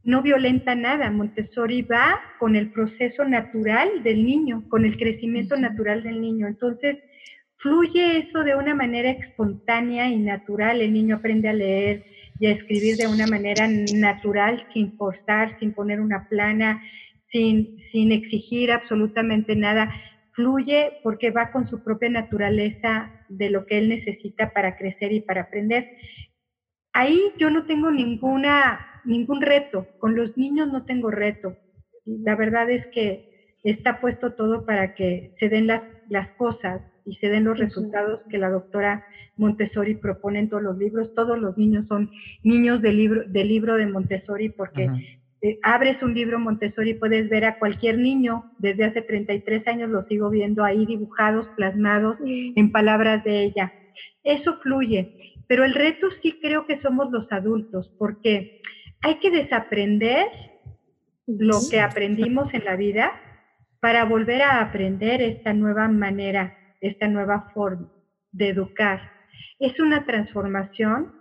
[0.03, 1.11] no violenta nada.
[1.11, 6.47] Montessori va con el proceso natural del niño, con el crecimiento natural del niño.
[6.47, 6.99] Entonces,
[7.59, 10.81] fluye eso de una manera espontánea y natural.
[10.81, 12.05] El niño aprende a leer
[12.39, 16.83] y a escribir de una manera natural, sin forzar, sin poner una plana,
[17.31, 19.93] sin, sin exigir absolutamente nada.
[20.41, 25.21] Fluye porque va con su propia naturaleza de lo que él necesita para crecer y
[25.21, 25.87] para aprender.
[26.95, 29.87] Ahí yo no tengo ninguna, ningún reto.
[29.99, 31.57] Con los niños no tengo reto.
[32.07, 37.17] La verdad es que está puesto todo para que se den las, las cosas y
[37.17, 39.05] se den los resultados que la doctora
[39.37, 41.15] Montessori propone en todos los libros.
[41.15, 42.11] Todos los niños son
[42.43, 44.89] niños del libro, del libro de Montessori porque
[45.43, 48.53] eh, abres un libro Montessori y puedes ver a cualquier niño.
[48.59, 53.73] Desde hace 33 años lo sigo viendo ahí dibujados, plasmados en palabras de ella.
[54.23, 55.35] Eso fluye.
[55.47, 58.61] Pero el reto sí creo que somos los adultos porque
[59.03, 60.27] hay que desaprender
[61.27, 63.13] lo que aprendimos en la vida
[63.81, 67.89] para volver a aprender esta nueva manera esta nueva forma
[68.33, 69.01] de educar.
[69.59, 71.13] Es una transformación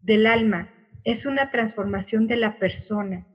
[0.00, 0.70] del alma,
[1.04, 3.26] es una transformación de la persona.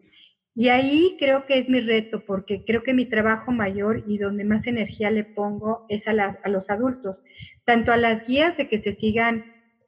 [0.56, 4.44] Y ahí creo que es mi reto, porque creo que mi trabajo mayor y donde
[4.44, 6.12] más energía le pongo es a,
[6.44, 7.18] a los adultos,
[7.66, 9.46] tanto a las guías de que se sigan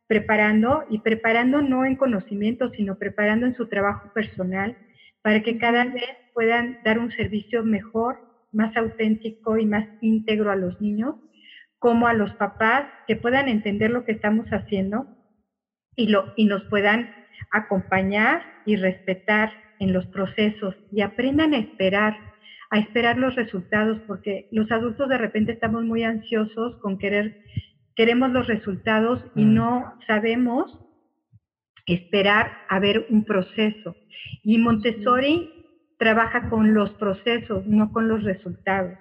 [0.07, 4.77] preparando y preparando no en conocimiento, sino preparando en su trabajo personal
[5.21, 8.19] para que cada vez puedan dar un servicio mejor,
[8.51, 11.15] más auténtico y más íntegro a los niños
[11.79, 15.07] como a los papás que puedan entender lo que estamos haciendo
[15.95, 17.09] y, lo, y nos puedan
[17.51, 22.15] acompañar y respetar en los procesos y aprendan a esperar,
[22.69, 27.41] a esperar los resultados, porque los adultos de repente estamos muy ansiosos con querer,
[27.95, 29.53] queremos los resultados y mm.
[29.55, 30.79] no sabemos
[31.87, 33.95] esperar a ver un proceso.
[34.43, 35.49] Y Montessori
[35.97, 38.99] trabaja con los procesos, no con los resultados.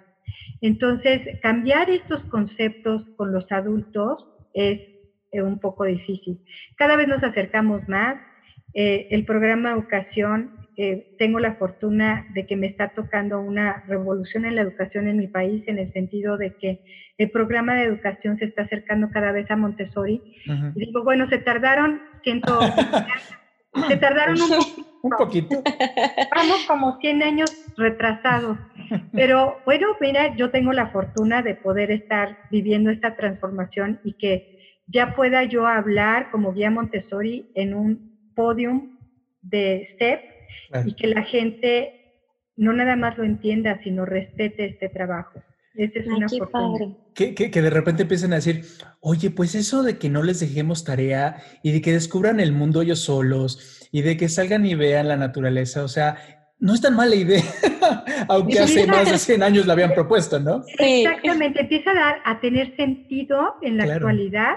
[0.62, 4.80] Entonces, cambiar estos conceptos con los adultos es
[5.32, 6.40] eh, un poco difícil.
[6.76, 8.16] Cada vez nos acercamos más.
[8.74, 14.44] Eh, el programa Educación, eh, tengo la fortuna de que me está tocando una revolución
[14.44, 16.80] en la educación en mi país, en el sentido de que
[17.18, 20.22] el programa de educación se está acercando cada vez a Montessori.
[20.74, 22.60] Y digo, bueno, se tardaron ciento...
[23.88, 24.86] se tardaron un poquito.
[25.02, 25.62] un poquito.
[26.34, 28.58] Vamos como 100 años retrasados.
[29.12, 34.80] Pero bueno, mira, yo tengo la fortuna de poder estar viviendo esta transformación y que
[34.86, 38.09] ya pueda yo hablar como guía Montessori en un
[38.40, 38.98] podium
[39.42, 40.20] de STEP
[40.86, 41.92] y que la gente
[42.56, 45.42] no nada más lo entienda, sino respete este trabajo.
[45.74, 46.96] Esa es una fortuna.
[47.14, 48.64] Que, que, que, de repente empiecen a decir,
[49.00, 52.80] oye, pues eso de que no les dejemos tarea y de que descubran el mundo
[52.80, 56.16] ellos solos y de que salgan y vean la naturaleza, o sea,
[56.58, 57.42] no es tan mala idea,
[58.28, 60.62] aunque hace más de 100 años la habían propuesto, ¿no?
[60.78, 64.56] Exactamente, empieza a, dar, a tener sentido en la actualidad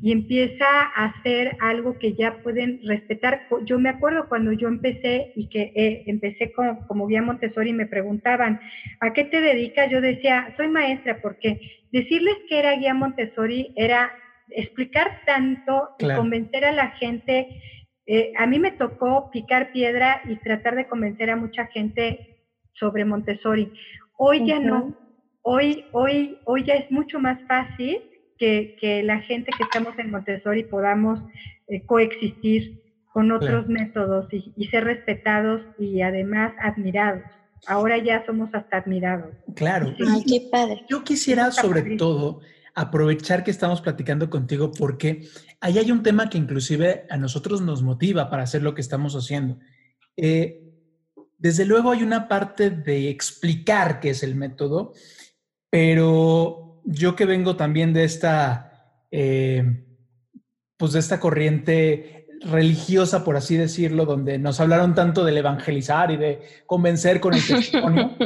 [0.00, 3.46] y empieza a hacer algo que ya pueden respetar.
[3.64, 7.74] Yo me acuerdo cuando yo empecé y que eh, empecé como, como guía Montessori y
[7.74, 8.60] me preguntaban,
[9.00, 9.90] ¿a qué te dedicas?
[9.90, 11.60] Yo decía, soy maestra, porque
[11.92, 14.12] decirles que era guía Montessori era
[14.50, 17.48] explicar tanto y convencer a la gente
[18.06, 22.42] eh, a mí me tocó picar piedra y tratar de convencer a mucha gente
[22.74, 23.72] sobre Montessori.
[24.16, 24.94] Hoy ya no.
[25.42, 27.98] Hoy, hoy, hoy ya es mucho más fácil
[28.38, 31.20] que, que la gente que estamos en Montessori podamos
[31.68, 37.22] eh, coexistir con otros métodos y, y, ser respetados y además admirados.
[37.66, 39.32] Ahora ya somos hasta admirados.
[39.54, 39.94] Claro.
[40.10, 40.84] Ay, qué padre.
[40.88, 42.40] Yo quisiera sobre todo
[42.74, 45.28] aprovechar que estamos platicando contigo porque
[45.60, 49.14] ahí hay un tema que inclusive a nosotros nos motiva para hacer lo que estamos
[49.14, 49.58] haciendo.
[50.16, 50.60] Eh,
[51.38, 54.92] desde luego hay una parte de explicar qué es el método,
[55.70, 59.84] pero yo que vengo también de esta, eh,
[60.76, 66.16] pues de esta corriente religiosa, por así decirlo, donde nos hablaron tanto del evangelizar y
[66.16, 68.16] de convencer con el testimonio,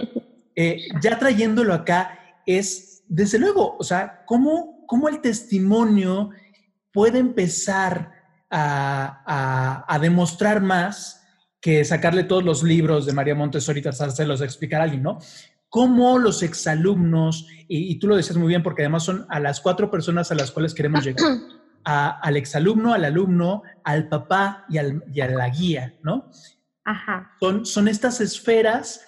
[0.55, 6.31] eh, ya trayéndolo acá es desde luego, o sea, ¿cómo, cómo el testimonio
[6.93, 8.13] puede empezar
[8.51, 11.27] a, demostrar más
[11.61, 15.19] que sacarle todos los libros de María Montessori y tratárselos de explicar a alguien, ¿no?
[15.69, 19.91] Cómo los exalumnos, y, tú lo decías muy bien porque además son a las cuatro
[19.91, 21.27] personas a las cuales queremos llegar,
[21.85, 26.31] al exalumno, al alumno, al papá y, al, y a la guía, ¿no?
[26.85, 27.33] Ajá.
[27.41, 29.03] Son, son estas esferas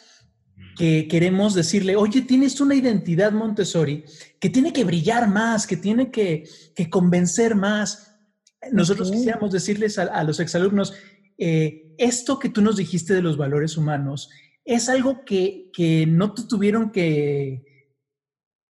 [0.77, 4.05] que queremos decirle, oye, tienes una identidad Montessori
[4.39, 6.45] que tiene que brillar más, que tiene que,
[6.75, 8.17] que convencer más.
[8.73, 10.95] Nosotros quisiéramos decirles a, los exalumnos,
[11.39, 14.31] eh, esto que tú nos dijiste de los valores humanos
[14.65, 17.65] es algo que, que no te tuvieron que,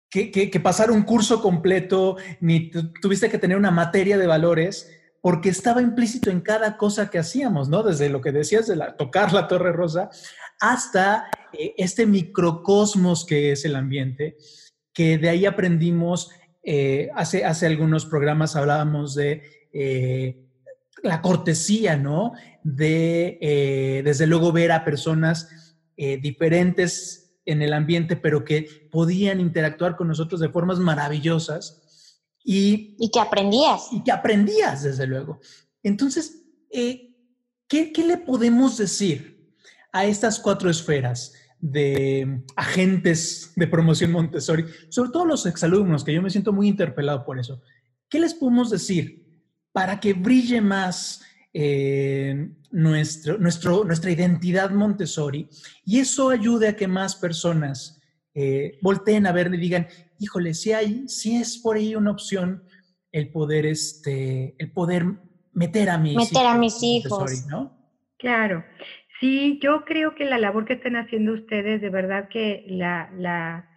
[0.10, 2.72] que, que, pasar un curso completo, ni
[3.02, 4.90] tuviste que tener una materia de valores,
[5.22, 7.84] porque estaba implícito en cada cosa que hacíamos, ¿no?
[7.84, 10.10] Desde lo que decías de la, tocar la Torre Rosa
[10.60, 14.38] hasta eh, este microcosmos que es el ambiente,
[14.94, 16.32] que de ahí aprendimos,
[16.64, 20.46] eh, hace, hace algunos programas hablábamos de eh,
[21.04, 22.34] la cortesía, ¿no?
[22.64, 25.50] De, desde luego, ver a personas
[25.98, 31.82] diferentes en el ambiente, pero que podían interactuar con nosotros de formas maravillosas
[32.44, 33.88] y, que aprendías.
[33.92, 35.40] Y que aprendías, desde luego.
[35.84, 37.16] Entonces, eh,
[37.68, 39.54] ¿qué, le podemos decir
[39.92, 46.22] a estas cuatro esferas de agentes de promoción Montessori, sobre todo los exalumnos, que yo
[46.22, 47.62] me siento muy interpelado por eso?
[48.10, 49.26] ¿Qué les podemos decir
[49.72, 51.22] para que brille más
[51.60, 55.50] eh, nuestro, nuestro, nuestra identidad Montessori
[55.84, 58.00] y eso ayude a que más personas
[58.36, 59.88] eh, volteen a ver y digan,
[60.20, 62.62] híjole, si hay, si es por ahí una opción
[63.12, 65.06] el poder, este, el poder
[65.52, 67.76] meter a mis meter hijos, a mis hijos, ¿no?
[68.20, 68.64] Claro.
[69.20, 73.68] Sí, yo creo que la labor que están haciendo ustedes, de verdad que la, la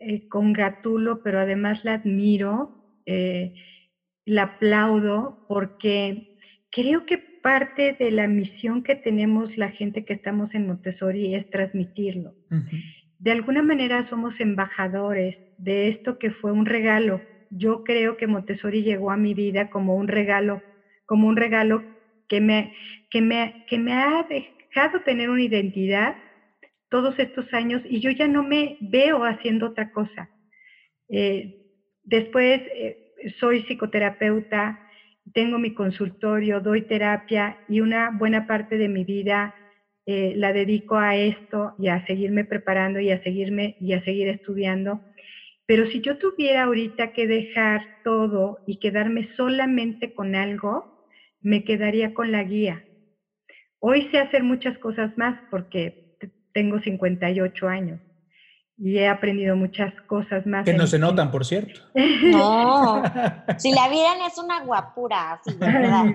[0.00, 3.52] eh, congratulo, pero además la admiro, eh,
[4.24, 6.29] la aplaudo, porque
[6.70, 11.48] creo que parte de la misión que tenemos la gente que estamos en Montessori es
[11.50, 12.34] transmitirlo.
[13.18, 17.20] De alguna manera somos embajadores de esto que fue un regalo.
[17.50, 20.62] Yo creo que Montessori llegó a mi vida como un regalo,
[21.06, 21.82] como un regalo
[22.28, 22.72] que me,
[23.10, 26.16] que me, que me ha dejado tener una identidad
[26.88, 30.30] todos estos años y yo ya no me veo haciendo otra cosa.
[31.08, 31.56] Eh,
[32.04, 34.78] después eh, soy psicoterapeuta,
[35.32, 39.54] tengo mi consultorio, doy terapia y una buena parte de mi vida
[40.06, 44.28] eh, la dedico a esto y a seguirme preparando y a seguirme y a seguir
[44.28, 45.02] estudiando.
[45.66, 50.86] Pero si yo tuviera ahorita que dejar todo y quedarme solamente con algo,
[51.40, 52.84] me quedaría con la guía.
[53.78, 55.94] Hoy sé hacer muchas cosas más porque
[56.52, 58.00] tengo 58 años
[58.80, 60.64] y he aprendido muchas cosas más.
[60.64, 61.80] Que no se notan, por cierto.
[61.94, 63.02] No,
[63.58, 66.06] si la vieran es una guapura, así, ¿verdad?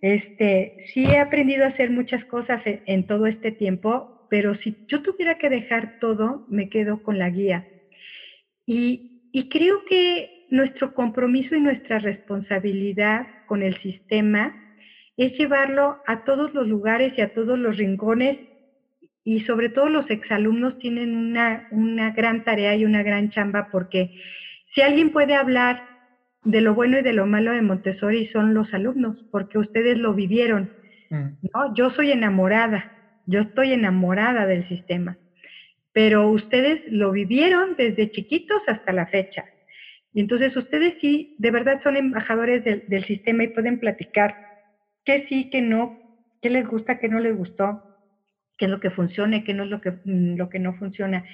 [0.00, 4.76] Este, sí he aprendido a hacer muchas cosas en, en todo este tiempo, pero si
[4.88, 7.66] yo tuviera que dejar todo, me quedo con la guía.
[8.72, 14.54] Y, creo que nuestro compromiso y nuestra responsabilidad con el sistema
[15.16, 18.38] es llevarlo a todos los lugares y a todos los rincones
[19.24, 24.14] y sobre todo los exalumnos tienen una, una gran tarea y una gran chamba porque
[24.74, 25.82] si alguien puede hablar
[26.44, 30.14] de lo bueno y de lo malo de Montessori son los alumnos, porque ustedes lo
[30.14, 30.72] vivieron.
[31.10, 31.26] Mm.
[31.52, 31.74] ¿no?
[31.74, 32.92] Yo soy enamorada,
[33.26, 35.18] yo estoy enamorada del sistema
[35.92, 39.44] pero ustedes lo vivieron desde chiquitos hasta la fecha.
[40.12, 44.34] Y entonces ustedes sí, de verdad son embajadores del, sistema y pueden platicar
[45.04, 45.98] qué sí, qué no,
[46.42, 47.89] qué les gusta, qué no les gustó,
[48.60, 50.74] qué es lo que funciona y qué no es lo que, mm, lo que no
[50.74, 51.24] funciona.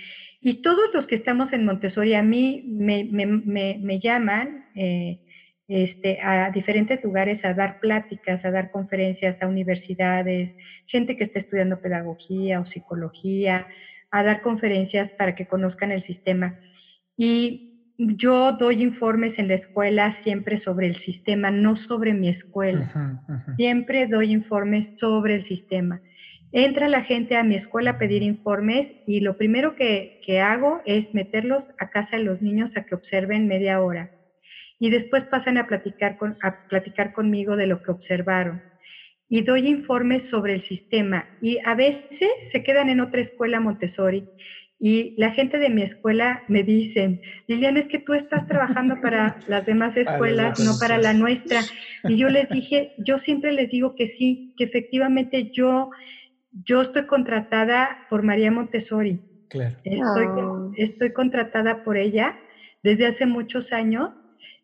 [0.40, 3.26] Y todos los que estamos en Montessori, a mí me, me,
[3.80, 5.18] me, llaman eh,
[5.66, 10.54] este, a diferentes lugares a dar pláticas, a dar conferencias a universidades,
[10.86, 13.66] gente que está estudiando pedagogía o psicología,
[14.12, 16.54] a dar conferencias para que conozcan el sistema.
[17.16, 23.20] Y yo doy informes en la escuela siempre sobre el sistema, no sobre mi escuela.
[23.56, 26.00] Siempre doy informes sobre el sistema.
[26.52, 30.80] Entra la gente a mi escuela a pedir informes y lo primero que, que hago
[30.86, 34.10] es meterlos a casa de los niños a que observen media hora.
[34.78, 38.62] Y después pasan a platicar, con, a platicar conmigo de lo que observaron
[39.28, 44.24] y doy informes sobre el sistema y a veces se quedan en otra escuela Montessori
[44.78, 49.38] y la gente de mi escuela me dicen, Liliana, es que tú estás trabajando para
[49.48, 51.62] las demás escuelas, no para la nuestra.
[52.04, 55.90] Y yo les dije, yo siempre les digo que sí, que efectivamente yo,
[56.50, 59.20] yo estoy contratada por María Montessori.
[59.48, 59.76] Claro.
[59.84, 60.70] Estoy, ah.
[60.76, 62.34] estoy contratada por ella
[62.82, 64.10] desde hace muchos años.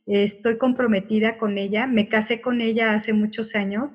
[0.06, 1.86] Estoy comprometida con ella.
[1.86, 3.90] Me casé con ella hace muchos años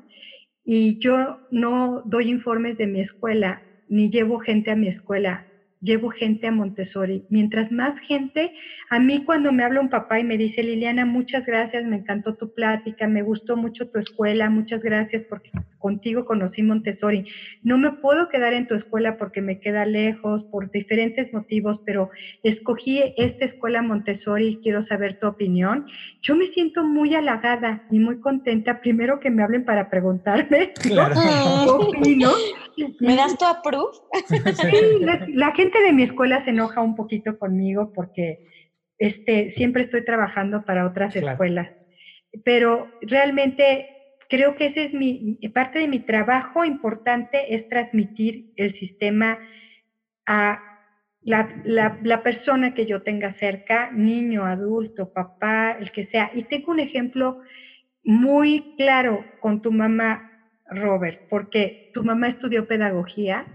[0.69, 5.46] y yo no doy informes de mi escuela, ni llevo gente a mi escuela.
[5.81, 7.25] Llevo gente a Montessori.
[7.29, 8.51] Mientras más gente,
[8.89, 12.35] a mí cuando me habla un papá y me dice, Liliana, muchas gracias, me encantó
[12.35, 17.25] tu plática, me gustó mucho tu escuela, muchas gracias porque contigo conocí Montessori.
[17.63, 22.09] No me puedo quedar en tu escuela porque me queda lejos, por diferentes motivos, pero
[22.43, 25.85] escogí esta escuela Montessori y quiero saber tu opinión.
[26.21, 31.15] Yo me siento muy halagada y muy contenta, primero que me hablen para preguntarme Claro.
[31.15, 32.31] qué opino.
[32.99, 33.91] ¿Me das tu approve?
[34.27, 38.39] Sí, la, la gente de mi escuela se enoja un poquito conmigo porque
[38.97, 41.29] este, siempre estoy trabajando para otras Claro.
[41.29, 41.71] escuelas.
[42.43, 43.85] Pero realmente
[44.29, 49.39] creo que ese es mi, parte de mi trabajo importante es transmitir el sistema
[50.25, 50.61] a
[51.21, 56.31] la, la, la persona que yo tenga cerca, niño, adulto, papá, el que sea.
[56.33, 57.39] Y tengo un ejemplo
[58.03, 60.23] muy claro con tu mamá,
[60.69, 63.45] Robert, porque tu mamá estudió pedagogía.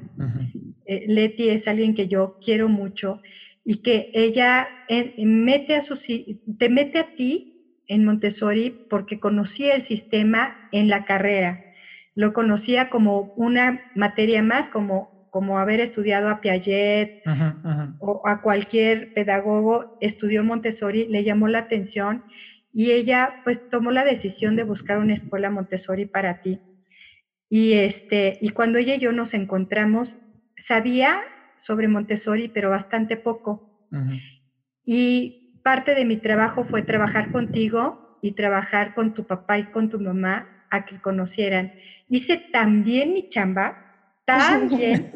[0.92, 3.20] Eh, Leti es alguien que yo quiero mucho
[3.64, 4.68] y que ella
[5.16, 6.00] mete a sus,
[6.58, 7.52] te mete a ti
[7.86, 11.60] en Montessori porque conocía el sistema en la carrera.
[12.14, 17.22] Lo conocía como una materia más, como, como haber estudiado a Piaget
[17.98, 22.24] o a cualquier pedagogo, estudió Montessori, le llamó la atención
[22.72, 26.58] y ella pues tomó la decisión de buscar una escuela Montessori para ti.
[27.48, 30.08] Y este, y cuando ella y yo nos encontramos,
[30.72, 31.20] sabía
[31.66, 33.62] sobre Montessori, pero bastante poco.
[34.86, 39.90] Y parte de mi trabajo fue trabajar contigo y trabajar con tu papá y con
[39.90, 41.70] tu mamá a que conocieran.
[42.08, 43.76] Hice tan bien mi chamba,
[44.24, 45.10] tan bien,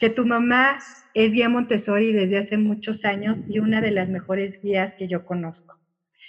[0.00, 0.78] que tu mamá
[1.12, 5.22] es guía Montessori desde hace muchos años y una de las mejores guías que yo
[5.26, 5.74] conozco.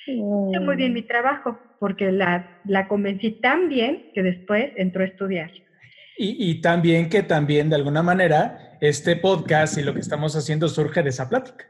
[0.06, 5.08] Hice muy bien mi trabajo porque la, la convencí tan bien que después entró a
[5.08, 5.50] estudiar.
[6.22, 10.68] Y, y también que también de alguna manera este podcast y lo que estamos haciendo
[10.68, 11.66] surge de esa plática.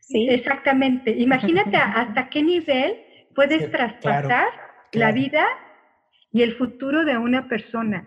[0.00, 0.28] Sí.
[0.30, 1.10] Exactamente.
[1.18, 2.96] Imagínate hasta qué nivel
[3.34, 4.50] puedes Sí, traspasar claro,
[4.92, 5.14] la claro.
[5.14, 5.44] vida
[6.32, 8.06] y el futuro de una persona.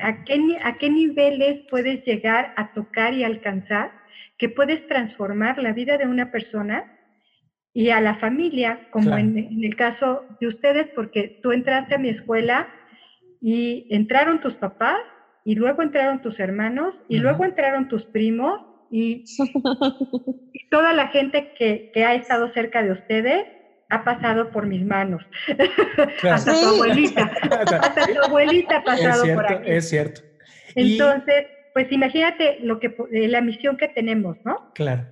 [0.00, 3.90] ¿A qué, ¿A qué niveles puedes llegar a tocar y alcanzar
[4.38, 6.96] que puedes transformar la vida de una persona
[7.74, 9.22] y a la familia, como Claro.
[9.22, 12.68] en, en el caso de ustedes, porque tú entraste a mi escuela
[13.40, 14.98] y entraron tus papás
[15.44, 18.60] y luego entraron tus hermanos y luego entraron tus primos
[18.90, 19.24] y
[20.52, 23.44] y toda la gente que, que ha estado cerca de ustedes
[23.90, 25.22] ha pasado por mis manos.
[26.20, 26.36] Claro.
[26.36, 27.22] Hasta tu abuelita.
[27.50, 29.70] Hasta tu abuelita ha pasado por cierto, aquí.
[29.70, 30.20] es cierto.
[30.74, 34.56] Y- Entonces, pues imagínate lo que eh, la misión que tenemos, ¿no?
[34.74, 35.06] Claro.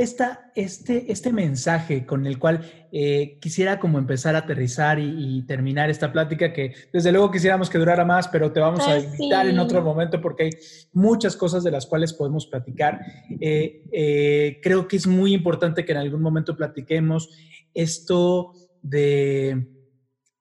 [0.00, 5.42] Esta, este, este mensaje con el cual eh, quisiera como empezar a aterrizar y, y
[5.42, 9.04] terminar esta plática, que desde luego quisiéramos que durara más, pero te vamos a Ay,
[9.04, 9.58] invitar en sí.
[9.60, 10.50] otro momento porque hay
[10.94, 13.00] muchas cosas de las cuales podemos platicar.
[13.40, 17.28] Eh, eh, creo que es muy importante que en algún momento platiquemos
[17.74, 19.66] esto de,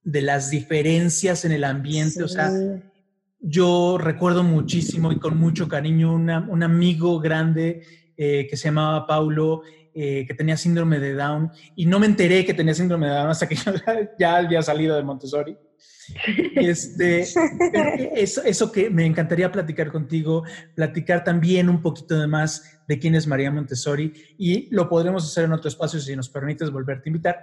[0.04, 2.50] de las diferencias en el ambiente, o sea,
[3.42, 7.82] yo recuerdo muchísimo y con mucho cariño una- un amigo grande
[8.22, 9.62] eh, que se llamaba Paulo,
[9.94, 13.30] eh, que tenía síndrome de Down, y no me enteré que tenía síndrome de Down
[13.30, 13.56] hasta que
[14.20, 15.58] ya había salido de Montessori.
[16.54, 17.26] Este,
[18.16, 20.44] eso, eso que me encantaría platicar contigo,
[20.76, 25.46] platicar también un poquito de más de quién es María Montessori, y lo podremos hacer
[25.46, 27.40] en otro espacio si nos permites volverte a invitar.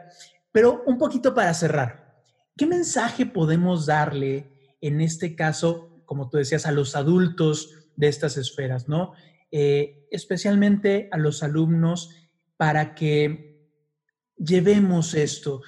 [0.53, 2.23] Pero un poquito para cerrar,
[2.55, 8.37] ¿qué mensaje podemos darle en este caso, como tú decías, a los adultos de estas
[8.37, 9.15] esferas, ¿no?
[9.59, 12.11] Eh, especialmente a los alumnos
[12.59, 13.71] para que
[14.37, 15.63] llevemos esto.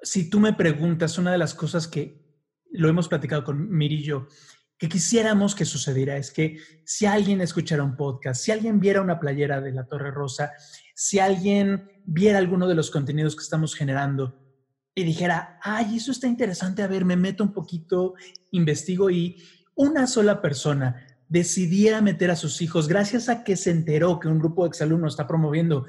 [0.00, 2.24] Si tú me preguntas, una de las cosas que
[2.70, 4.26] lo hemos platicado con Miri y yo,
[4.78, 9.20] que quisiéramos que sucediera es que si alguien escuchara un podcast, si alguien viera una
[9.20, 10.52] playera de la Torre Rosa,
[10.94, 14.40] si alguien viera alguno de los contenidos que estamos generando
[14.94, 18.14] y dijera, ay, eso está interesante, a ver, me meto un poquito,
[18.50, 19.42] investigo y
[19.74, 24.38] una sola persona decidiera meter a sus hijos gracias a que se enteró que un
[24.38, 25.86] grupo de exalumnos está promoviendo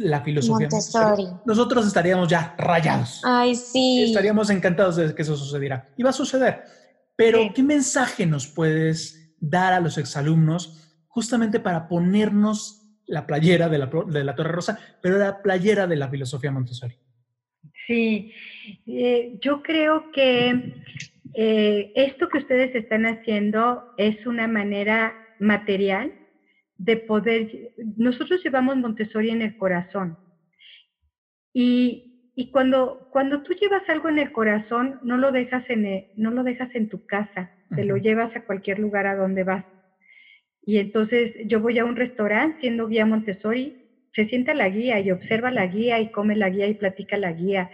[0.00, 1.26] la filosofía Montessori.
[1.46, 3.22] nosotros estaríamos ya rayados.
[3.24, 4.04] Ay, sí.
[4.08, 5.88] Estaríamos encantados de que eso sucediera.
[5.96, 6.62] Y va a suceder.
[7.16, 7.50] Pero, Sí.
[7.54, 13.90] ¿qué mensaje nos puedes dar a los exalumnos justamente para ponernos la playera de la,
[13.90, 16.96] pro- de la Torre Rosa, pero la playera de la filosofía Montessori?
[17.86, 18.32] Sí,
[18.86, 20.74] eh, yo creo que
[21.34, 26.14] eh, esto que ustedes están haciendo es una manera material
[26.76, 27.48] de poder,
[27.96, 30.18] nosotros llevamos Montessori en el corazón
[31.52, 36.04] y, y cuando, cuando tú llevas algo en el corazón, no lo dejas en, el-
[36.14, 39.64] no lo dejas en tu casa, te lo llevas a cualquier lugar a donde vas.
[40.62, 43.76] y entonces yo voy a un restaurante siendo guía Montessori,
[44.14, 47.32] se sienta la guía y observa la guía y come la guía y platica la
[47.32, 47.70] guía.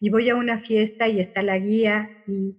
[0.00, 2.56] Y voy a una fiesta y está la guía y,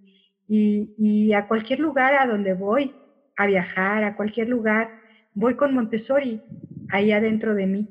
[0.54, 2.94] y, y a cualquier lugar a donde voy
[3.38, 4.90] a viajar, a cualquier lugar,
[5.32, 6.42] voy con Montessori
[6.90, 7.88] ahí adentro de mí.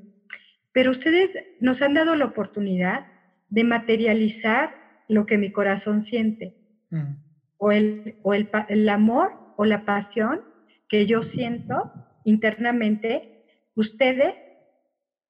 [0.71, 3.07] Pero ustedes nos han dado la oportunidad
[3.49, 4.75] de materializar
[5.07, 6.53] lo que mi corazón siente,
[6.91, 7.15] Mm.
[7.57, 10.41] o, el, o el, el amor o la pasión
[10.89, 11.91] que yo siento
[12.25, 13.45] internamente.
[13.75, 14.35] Ustedes,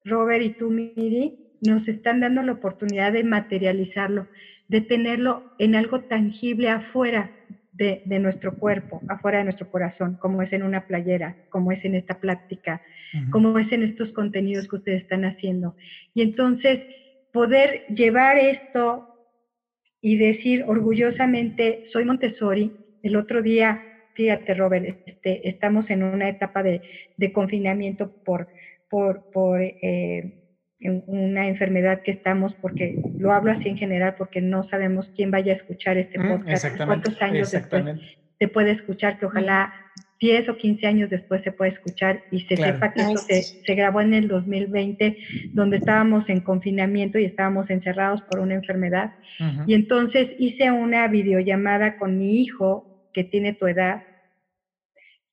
[0.04, 4.26] Robert y tú, Miri, nos están dando la oportunidad de materializarlo,
[4.72, 7.30] de tenerlo en algo tangible afuera
[7.72, 11.84] de, de nuestro cuerpo, afuera de nuestro corazón, como es en una playera, como es
[11.84, 12.80] en esta plática,
[13.30, 15.76] como es en estos contenidos que ustedes están haciendo.
[16.14, 16.80] Y entonces
[17.34, 19.08] poder llevar esto
[20.00, 22.72] y decir orgullosamente, soy Montessori.
[23.02, 23.82] El otro día,
[24.14, 26.80] fíjate Robert, este, estamos en una etapa de,
[27.18, 28.48] de confinamiento por,
[28.88, 30.41] por, por eh,
[30.82, 35.30] en una enfermedad que estamos, porque lo hablo así en general, porque no sabemos quién
[35.30, 37.84] vaya a escuchar este Mm, podcast, cuántos años después
[38.38, 39.72] se puede escuchar, que ojalá
[40.20, 42.74] 10 o 15 años después se pueda escuchar y se Claro.
[42.74, 43.20] sepa que esto
[43.64, 45.16] se, grabó en el 2020,
[45.52, 49.12] donde estábamos en confinamiento y estábamos encerrados por una enfermedad.
[49.66, 54.02] Y entonces hice una videollamada con mi hijo, que tiene tu edad,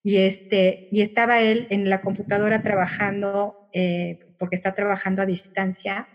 [0.03, 6.07] y, este, y estaba él en la computadora trabajando, eh, porque está trabajando a distancia,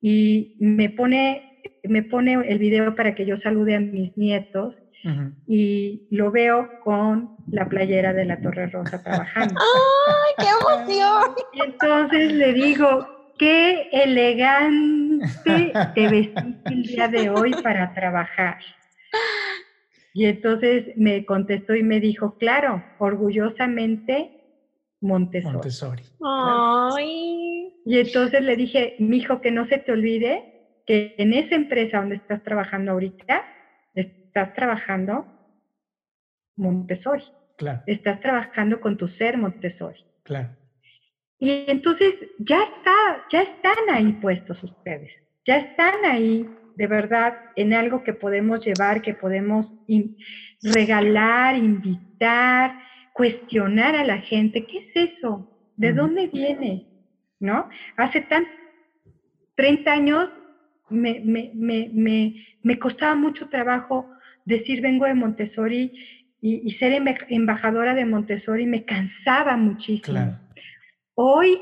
[0.00, 1.42] y me pone,
[1.84, 4.74] me pone el video para que yo salude a mis nietos,
[5.46, 9.54] y lo veo con la playera de la Torre Rosa trabajando.
[10.08, 11.34] ¡Ay, qué emoción!
[11.52, 13.06] Y entonces le digo,
[13.38, 18.56] qué elegante te vestiste el día de hoy para trabajar.
[20.14, 24.43] Y entonces me contestó y me dijo, claro, orgullosamente
[25.04, 25.54] Montessori.
[25.54, 26.02] Montessori.
[26.24, 27.72] ¡Ay!
[27.84, 30.42] Y entonces le dije, mi hijo, que no se te olvide
[30.86, 33.44] que en esa empresa donde estás trabajando ahorita,
[33.94, 35.26] estás trabajando
[36.56, 37.24] Montessori.
[37.56, 40.00] Claro, Estás trabajando con tu ser Montessori.
[40.24, 40.48] claro.
[41.38, 45.10] Y entonces ya está, ya están ahí puestos ustedes,
[45.46, 50.16] ya están ahí de verdad en algo que podemos llevar, que podemos in-
[50.62, 52.78] regalar, invitar,
[53.14, 54.66] cuestionar a la gente.
[54.66, 55.48] ¿Qué es eso?
[55.76, 56.84] ¿De dónde viene?
[57.40, 57.68] ¿No?
[57.96, 58.44] Hace tan
[59.56, 60.28] 30 años
[60.90, 64.06] me, me, me, me, me costaba mucho trabajo
[64.44, 65.92] decir vengo de Montessori
[66.42, 70.02] y, y ser emba- embajadora de Montessori me cansaba muchísimo.
[70.18, 70.38] Claro.
[71.14, 71.58] Hoy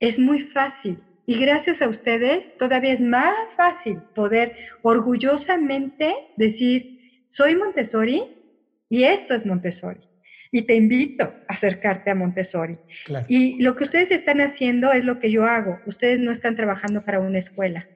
[0.00, 6.98] es muy fácil y gracias a ustedes todavía es más fácil poder orgullosamente decir,
[7.32, 8.22] soy Montessori
[8.90, 10.00] y esto es Montessori.
[10.52, 12.78] Y te invito a acercarte a Montessori.
[13.06, 13.24] Claro.
[13.28, 15.80] Y lo que ustedes están haciendo es lo que yo hago.
[15.84, 17.88] Ustedes no están trabajando para una escuela.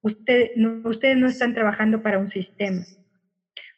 [0.00, 2.82] Ustedes no, ustedes no están trabajando para un sistema.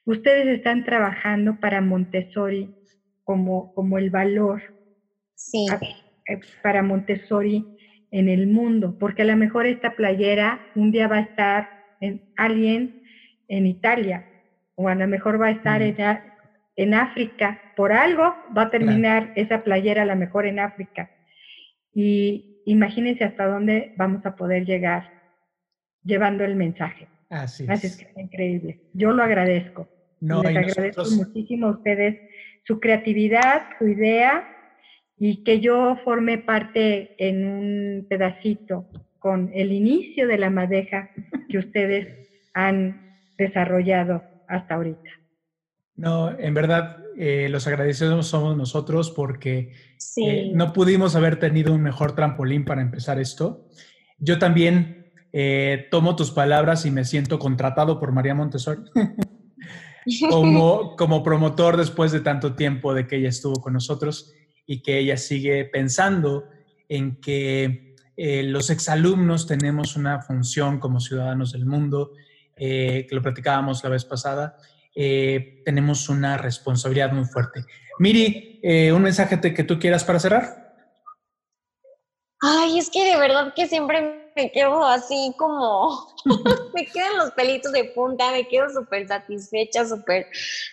[0.05, 2.71] Ustedes están trabajando para Montessori
[3.25, 4.63] como, como el valor
[5.35, 5.67] Sí.
[5.71, 5.79] a-
[6.33, 7.67] eh, para Montessori
[8.11, 12.21] en el mundo, porque a lo mejor esta playera un día va a estar en
[12.37, 12.99] alguien
[13.49, 14.27] en Italia,
[14.75, 15.95] o a lo mejor va a estar Ujú.
[15.99, 16.19] en,
[16.77, 21.09] en África, por algo va a terminar esa playera a lo mejor en África.
[21.95, 25.11] Y imagínense hasta dónde vamos a poder llegar
[26.05, 27.09] llevando el mensaje.
[27.31, 27.93] Así Así es.
[27.95, 28.83] es que es increíble.
[28.93, 29.89] Yo lo agradezco.
[30.21, 32.21] No, Les agradezco nosotros, muchísimo a ustedes
[32.65, 34.47] su creatividad, su idea
[35.17, 41.09] y que yo formé parte en un pedacito con el inicio de la madeja
[41.49, 45.20] que ustedes han desarrollado hasta ahorita.
[46.01, 50.25] No, en verdad, eh, los agradecidos somos nosotros porque Sí.
[50.27, 53.69] Eh, no pudimos haber tenido un mejor trampolín para empezar esto.
[54.19, 58.81] Yo también eh, tomo tus palabras y me siento contratado por María Montessori
[60.31, 64.33] como, como promotor después de tanto tiempo de que ella estuvo con nosotros
[64.67, 66.45] y que ella sigue pensando
[66.89, 72.13] en que eh, los exalumnos tenemos una función como ciudadanos del mundo,
[72.57, 74.57] eh, que lo platicábamos la vez pasada,
[74.95, 77.65] eh, tenemos una responsabilidad muy fuerte.
[77.99, 80.75] Miri, eh, un mensaje te- que tú quieras para cerrar.
[82.43, 86.09] Ay, es que de verdad que siempre me quedo así como,
[86.75, 90.27] me quedan los pelitos de punta, me quedo súper satisfecha, súper,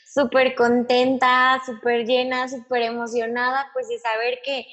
[0.05, 4.65] súper contenta, súper llena, súper emocionada, pues de saber que,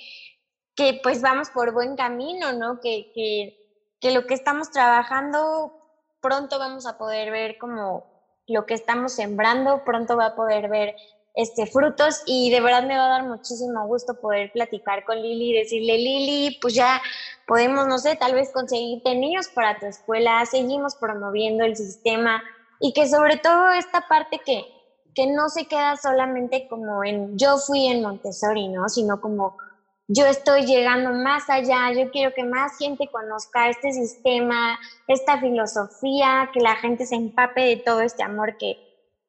[0.76, 2.80] que pues vamos por buen camino, ¿no?
[2.80, 3.56] Que, que,
[4.00, 5.72] que lo que estamos trabajando
[6.20, 8.13] pronto vamos a poder ver como
[8.46, 10.94] lo que estamos sembrando, pronto va a poder ver
[11.34, 15.50] este, frutos y de verdad me va a dar muchísimo gusto poder platicar con Lili
[15.50, 17.02] y decirle, Lili, pues ya
[17.46, 22.42] podemos, no sé, tal vez conseguirte niños para tu escuela, seguimos promoviendo el sistema
[22.80, 24.64] y que sobre todo esta parte que,
[25.14, 28.88] que no se queda solamente como en yo fui en Montessori, ¿no?
[28.88, 29.56] Sino como
[30.06, 34.78] yo estoy llegando más allá, yo quiero que más gente conozca este sistema,
[35.08, 38.76] esta filosofía, que la gente se empape de todo este amor que,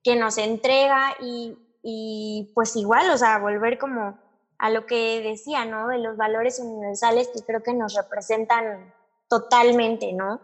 [0.03, 4.19] que nos entrega y, y pues igual, o sea, volver como
[4.57, 5.87] a lo que decía, ¿no?
[5.87, 8.93] De los valores universales que creo que nos representan
[9.29, 10.41] totalmente, ¿no?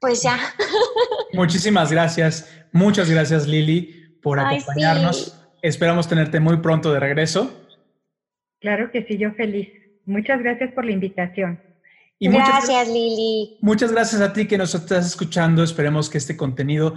[0.00, 0.38] Pues ya.
[1.32, 5.36] Muchísimas gracias, muchas gracias Lili por acompañarnos.
[5.62, 7.59] Esperamos tenerte muy pronto de regreso.
[8.60, 9.68] Claro que sí, yo feliz.
[10.06, 11.60] Muchas gracias por la invitación.
[12.18, 13.56] Y gracias, Lili.
[13.62, 15.62] Muchas gracias a ti que nos estás escuchando.
[15.62, 16.94] Esperemos que este contenido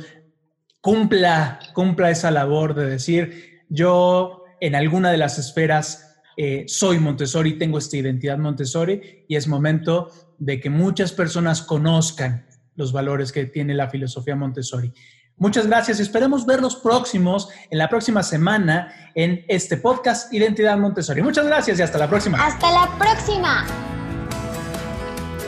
[0.81, 7.57] cumpla, cumpla esa labor de decir, yo en alguna de las esferas eh, soy Montessori,
[7.57, 10.09] tengo esta identidad Montessori y es momento
[10.39, 12.45] de que muchas personas conozcan
[12.75, 14.91] los valores que tiene la filosofía Montessori.
[15.37, 21.21] Muchas gracias y esperemos verlos próximos en la próxima semana en este podcast Identidad Montessori.
[21.21, 22.45] Muchas gracias y hasta la próxima.
[22.45, 23.65] Hasta la próxima.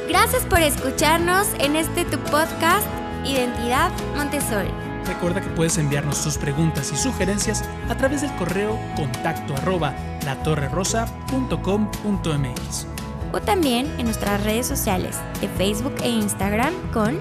[0.09, 2.87] Gracias por escucharnos en este tu podcast
[3.25, 4.69] Identidad Montessori.
[5.05, 9.93] Recuerda que puedes enviarnos tus preguntas y sugerencias a través del correo contacto arroba
[10.25, 12.87] latorrerosa.com.mx
[13.35, 17.19] o también en nuestras redes sociales de Facebook e Instagram con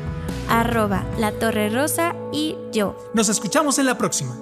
[0.48, 2.96] arroba la torre rosa y yo.
[3.14, 4.36] Nos escuchamos en la próxima.